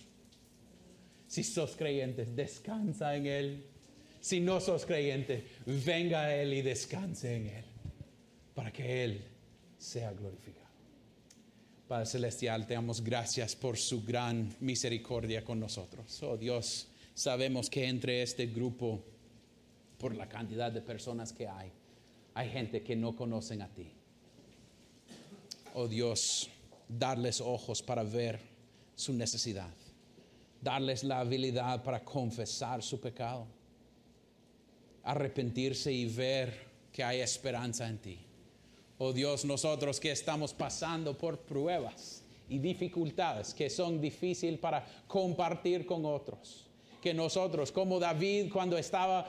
Si 1.28 1.44
sos 1.44 1.76
creyente, 1.76 2.26
descansa 2.26 3.16
en 3.16 3.26
Él. 3.26 3.66
Si 4.20 4.40
no 4.40 4.60
sos 4.60 4.86
creyente, 4.86 5.46
venga 5.66 6.22
a 6.22 6.36
Él 6.36 6.54
y 6.54 6.62
descanse 6.62 7.36
en 7.36 7.48
Él, 7.48 7.66
para 8.56 8.72
que 8.72 9.04
Él 9.04 9.22
sea 9.78 10.12
glorificado. 10.14 10.66
Padre 11.88 12.06
Celestial, 12.06 12.66
te 12.66 12.74
damos 12.74 13.02
gracias 13.02 13.56
por 13.56 13.78
su 13.78 14.04
gran 14.04 14.54
misericordia 14.60 15.46
con 15.46 15.60
nosotros. 15.60 16.22
Oh 16.24 16.36
Dios, 16.36 16.88
sabemos 17.14 17.70
que 17.70 17.88
entre 17.88 18.22
este 18.22 18.48
grupo, 18.48 19.04
por 19.98 20.16
la 20.16 20.28
cantidad 20.28 20.72
de 20.72 20.82
personas 20.82 21.32
que 21.32 21.48
hay, 21.48 21.72
hay 22.34 22.50
gente 22.50 22.84
que 22.84 22.96
no 22.96 23.16
conocen 23.16 23.62
a 23.62 23.70
ti. 23.70 23.92
Oh 25.74 25.88
Dios, 25.88 26.50
darles 26.90 27.40
ojos 27.40 27.82
para 27.82 28.04
ver 28.04 28.40
su 28.96 29.14
necesidad 29.14 29.74
darles 30.62 31.04
la 31.04 31.20
habilidad 31.20 31.84
para 31.84 32.04
confesar 32.04 32.82
su 32.82 33.00
pecado, 33.00 33.48
arrepentirse 35.04 35.92
y 35.92 36.06
ver 36.06 36.68
que 36.92 37.04
hay 37.04 37.20
esperanza 37.20 37.88
en 37.88 37.98
ti. 38.00 38.20
Oh 38.98 39.14
Dios, 39.14 39.46
nosotros 39.46 40.00
que 40.00 40.12
estamos 40.12 40.54
pasando 40.54 41.16
por 41.18 41.40
pruebas 41.40 42.24
y 42.50 42.58
dificultades 42.58 43.54
que 43.54 43.70
son 43.70 44.02
difíciles 44.02 44.60
para 44.60 44.86
compartir 45.08 45.86
con 45.86 46.06
otros, 46.06 46.66
que 47.02 47.14
nosotros, 47.14 47.72
como 47.72 48.00
David 48.00 48.52
cuando 48.52 48.78
estaba 48.78 49.28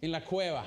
en 0.00 0.12
la 0.12 0.24
cueva, 0.24 0.66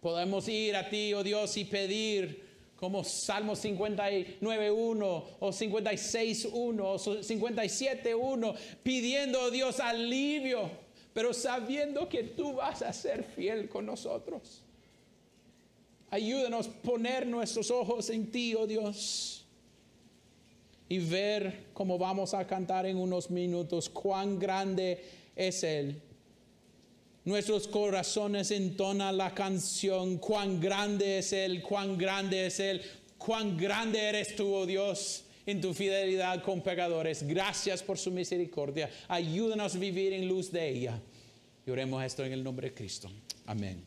podemos 0.00 0.48
ir 0.48 0.74
a 0.74 0.88
ti, 0.88 1.14
oh 1.14 1.22
Dios, 1.22 1.56
y 1.56 1.64
pedir 1.64 2.41
como 2.82 3.04
Salmo 3.04 3.52
59.1 3.52 5.24
o 5.38 5.48
56.1 5.50 6.80
o 6.80 6.98
57.1, 6.98 8.56
pidiendo 8.82 9.40
a 9.40 9.50
Dios 9.52 9.78
alivio, 9.78 10.68
pero 11.14 11.32
sabiendo 11.32 12.08
que 12.08 12.24
tú 12.24 12.54
vas 12.54 12.82
a 12.82 12.92
ser 12.92 13.22
fiel 13.22 13.68
con 13.68 13.86
nosotros. 13.86 14.64
Ayúdanos 16.10 16.66
a 16.66 16.72
poner 16.82 17.24
nuestros 17.24 17.70
ojos 17.70 18.10
en 18.10 18.32
ti, 18.32 18.56
oh 18.56 18.66
Dios, 18.66 19.44
y 20.88 20.98
ver 20.98 21.66
cómo 21.74 21.98
vamos 21.98 22.34
a 22.34 22.44
cantar 22.48 22.86
en 22.86 22.96
unos 22.96 23.30
minutos 23.30 23.88
cuán 23.88 24.40
grande 24.40 25.04
es 25.36 25.62
Él 25.62 26.02
Nuestros 27.24 27.68
corazones 27.68 28.50
entonan 28.50 29.16
la 29.16 29.32
canción, 29.32 30.18
cuán 30.18 30.60
grande 30.60 31.18
es 31.18 31.32
Él, 31.32 31.62
cuán 31.62 31.96
grande 31.96 32.46
es 32.46 32.58
Él, 32.58 32.82
cuán 33.16 33.56
grande 33.56 34.00
eres 34.00 34.34
tú, 34.34 34.52
oh 34.52 34.66
Dios, 34.66 35.24
en 35.46 35.60
tu 35.60 35.72
fidelidad 35.72 36.42
con 36.42 36.62
pecadores. 36.62 37.22
Gracias 37.22 37.82
por 37.82 37.96
su 37.96 38.10
misericordia. 38.10 38.90
Ayúdanos 39.06 39.76
a 39.76 39.78
vivir 39.78 40.12
en 40.12 40.26
luz 40.26 40.50
de 40.50 40.68
ella. 40.68 41.00
Y 41.64 41.70
oremos 41.70 42.02
esto 42.04 42.24
en 42.24 42.32
el 42.32 42.42
nombre 42.42 42.70
de 42.70 42.74
Cristo. 42.74 43.08
Amén. 43.46 43.84